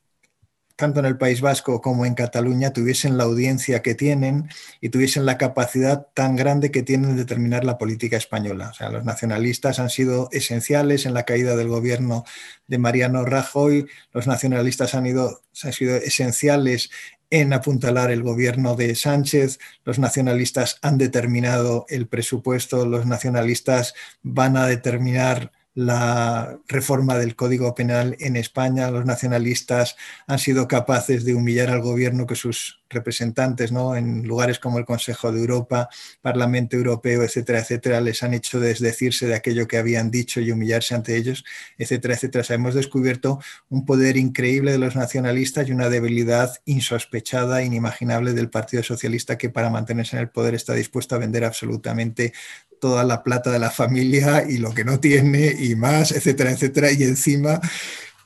[0.75, 4.49] tanto en el País Vasco como en Cataluña, tuviesen la audiencia que tienen
[4.81, 8.69] y tuviesen la capacidad tan grande que tienen de determinar la política española.
[8.69, 12.25] O sea, los nacionalistas han sido esenciales en la caída del gobierno
[12.67, 16.89] de Mariano Rajoy, los nacionalistas han, ido, han sido esenciales
[17.29, 24.55] en apuntalar el gobierno de Sánchez, los nacionalistas han determinado el presupuesto, los nacionalistas van
[24.55, 28.91] a determinar la reforma del Código Penal en España.
[28.91, 29.95] Los nacionalistas
[30.27, 33.95] han sido capaces de humillar al gobierno que sus representantes ¿no?
[33.95, 35.89] en lugares como el Consejo de Europa,
[36.21, 40.95] Parlamento Europeo, etcétera, etcétera, les han hecho desdecirse de aquello que habían dicho y humillarse
[40.95, 41.43] ante ellos,
[41.77, 42.45] etcétera, etcétera.
[42.49, 43.39] hemos descubierto
[43.69, 49.49] un poder increíble de los nacionalistas y una debilidad insospechada, inimaginable del Partido Socialista que
[49.49, 52.33] para mantenerse en el poder está dispuesto a vender absolutamente
[52.79, 56.91] toda la plata de la familia y lo que no tiene y más, etcétera, etcétera.
[56.91, 57.61] Y encima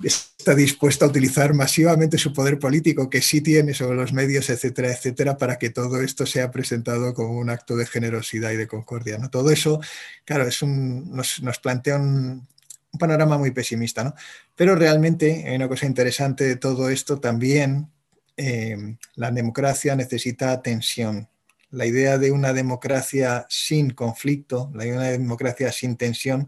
[0.04, 4.92] está dispuesto a utilizar masivamente su poder político que sí tiene sobre los medios, etcétera,
[4.92, 9.18] etcétera, para que todo esto sea presentado como un acto de generosidad y de concordia.
[9.18, 9.30] ¿no?
[9.30, 9.80] Todo eso,
[10.24, 12.48] claro, es un, nos, plantea un,
[13.00, 14.16] panorama muy pesimista, ¿no?
[14.56, 17.92] Pero realmente hay una cosa interesante de todo esto también.
[18.38, 21.28] Eh, la democracia necesita tensión,
[21.70, 26.48] la idea de una democracia sin conflicto, la idea de una democracia sin tensión,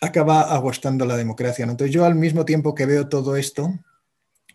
[0.00, 1.64] acaba agostando la democracia.
[1.64, 3.78] Entonces yo al mismo tiempo que veo todo esto,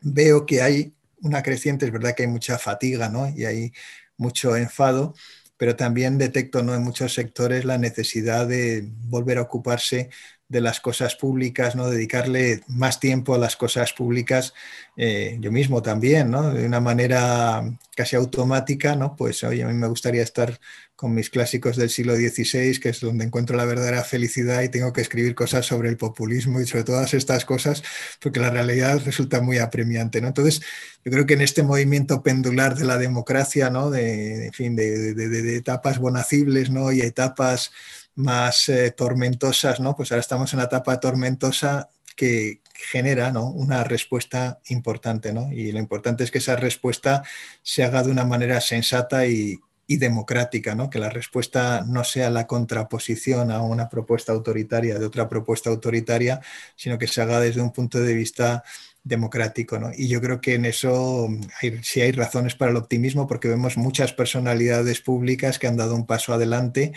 [0.02, 3.30] veo que hay una creciente, es verdad que hay mucha fatiga ¿no?
[3.30, 3.74] y hay
[4.18, 5.14] mucho enfado,
[5.58, 6.76] pero también detecto ¿no?
[6.76, 10.10] en muchos sectores la necesidad de volver a ocuparse
[10.54, 11.90] de las cosas públicas, ¿no?
[11.90, 14.54] dedicarle más tiempo a las cosas públicas,
[14.96, 16.54] eh, yo mismo también, ¿no?
[16.54, 17.64] de una manera
[17.96, 19.16] casi automática, ¿no?
[19.16, 20.60] pues oye, a mí me gustaría estar
[20.96, 24.94] con mis clásicos del siglo XVI, que es donde encuentro la verdadera felicidad y tengo
[24.94, 27.82] que escribir cosas sobre el populismo y sobre todas estas cosas,
[28.22, 30.22] porque la realidad resulta muy apremiante.
[30.22, 30.28] ¿no?
[30.28, 30.62] Entonces,
[31.04, 33.90] yo creo que en este movimiento pendular de la democracia, ¿no?
[33.90, 36.92] de, fin, de, de etapas bonacibles ¿no?
[36.92, 37.72] y etapas
[38.16, 39.96] más eh, tormentosas, ¿no?
[39.96, 43.50] Pues ahora estamos en una etapa tormentosa que genera ¿no?
[43.50, 45.52] una respuesta importante, ¿no?
[45.52, 47.24] Y lo importante es que esa respuesta
[47.62, 50.90] se haga de una manera sensata y, democrática, ¿no?
[50.90, 56.42] que la respuesta no sea la contraposición a una propuesta autoritaria de otra propuesta autoritaria,
[56.76, 58.64] sino que se haga desde un punto de vista
[59.04, 59.78] democrático.
[59.78, 59.92] ¿no?
[59.96, 61.30] Y yo creo que en eso
[61.62, 65.94] hay, sí hay razones para el optimismo porque vemos muchas personalidades públicas que han dado
[65.94, 66.94] un paso adelante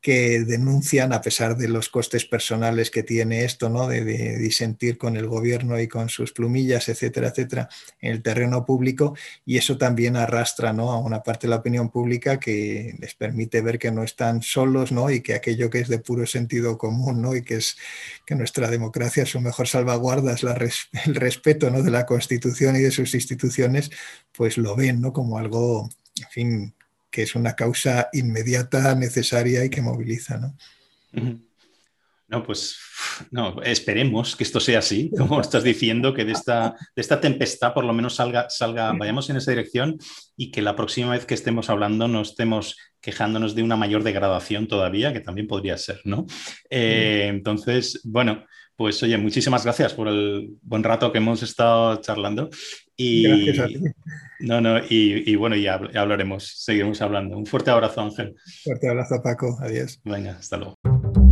[0.00, 3.88] que denuncian, a pesar de los costes personales que tiene esto, ¿no?
[3.88, 4.04] de,
[4.38, 7.68] disentir con el gobierno y con sus plumillas, etcétera, etcétera,
[8.00, 10.92] en el terreno público, y eso también arrastra ¿no?
[10.92, 14.92] a una parte de la opinión pública que les permite ver que no están solos
[14.92, 15.10] ¿no?
[15.10, 17.34] y que aquello que es de puro sentido común ¿no?
[17.34, 17.76] y que es
[18.24, 20.44] que nuestra democracia, su mejor salvaguarda es
[21.06, 21.82] el respeto ¿no?
[21.82, 23.90] de la Constitución y de sus instituciones,
[24.32, 25.12] pues lo ven ¿no?
[25.12, 26.74] como algo, en fin,
[27.10, 30.38] que es una causa inmediata, necesaria y que moviliza.
[30.38, 30.56] ¿no?
[32.28, 32.76] No, pues
[33.30, 37.72] no, esperemos que esto sea así, como estás diciendo, que de esta, de esta tempestad
[37.72, 39.96] por lo menos salga, salga, vayamos en esa dirección
[40.36, 44.66] y que la próxima vez que estemos hablando no estemos quejándonos de una mayor degradación
[44.66, 46.26] todavía, que también podría ser, ¿no?
[46.68, 52.50] Eh, entonces, bueno, pues oye, muchísimas gracias por el buen rato que hemos estado charlando.
[52.96, 53.80] Y, gracias a ti.
[54.40, 57.36] No, no, y, bueno, ya hablaremos, seguiremos hablando.
[57.36, 58.34] Un fuerte abrazo, Ángel.
[58.64, 59.56] Fuerte abrazo, Paco.
[59.60, 60.00] Adiós.
[60.04, 61.25] Venga, hasta luego.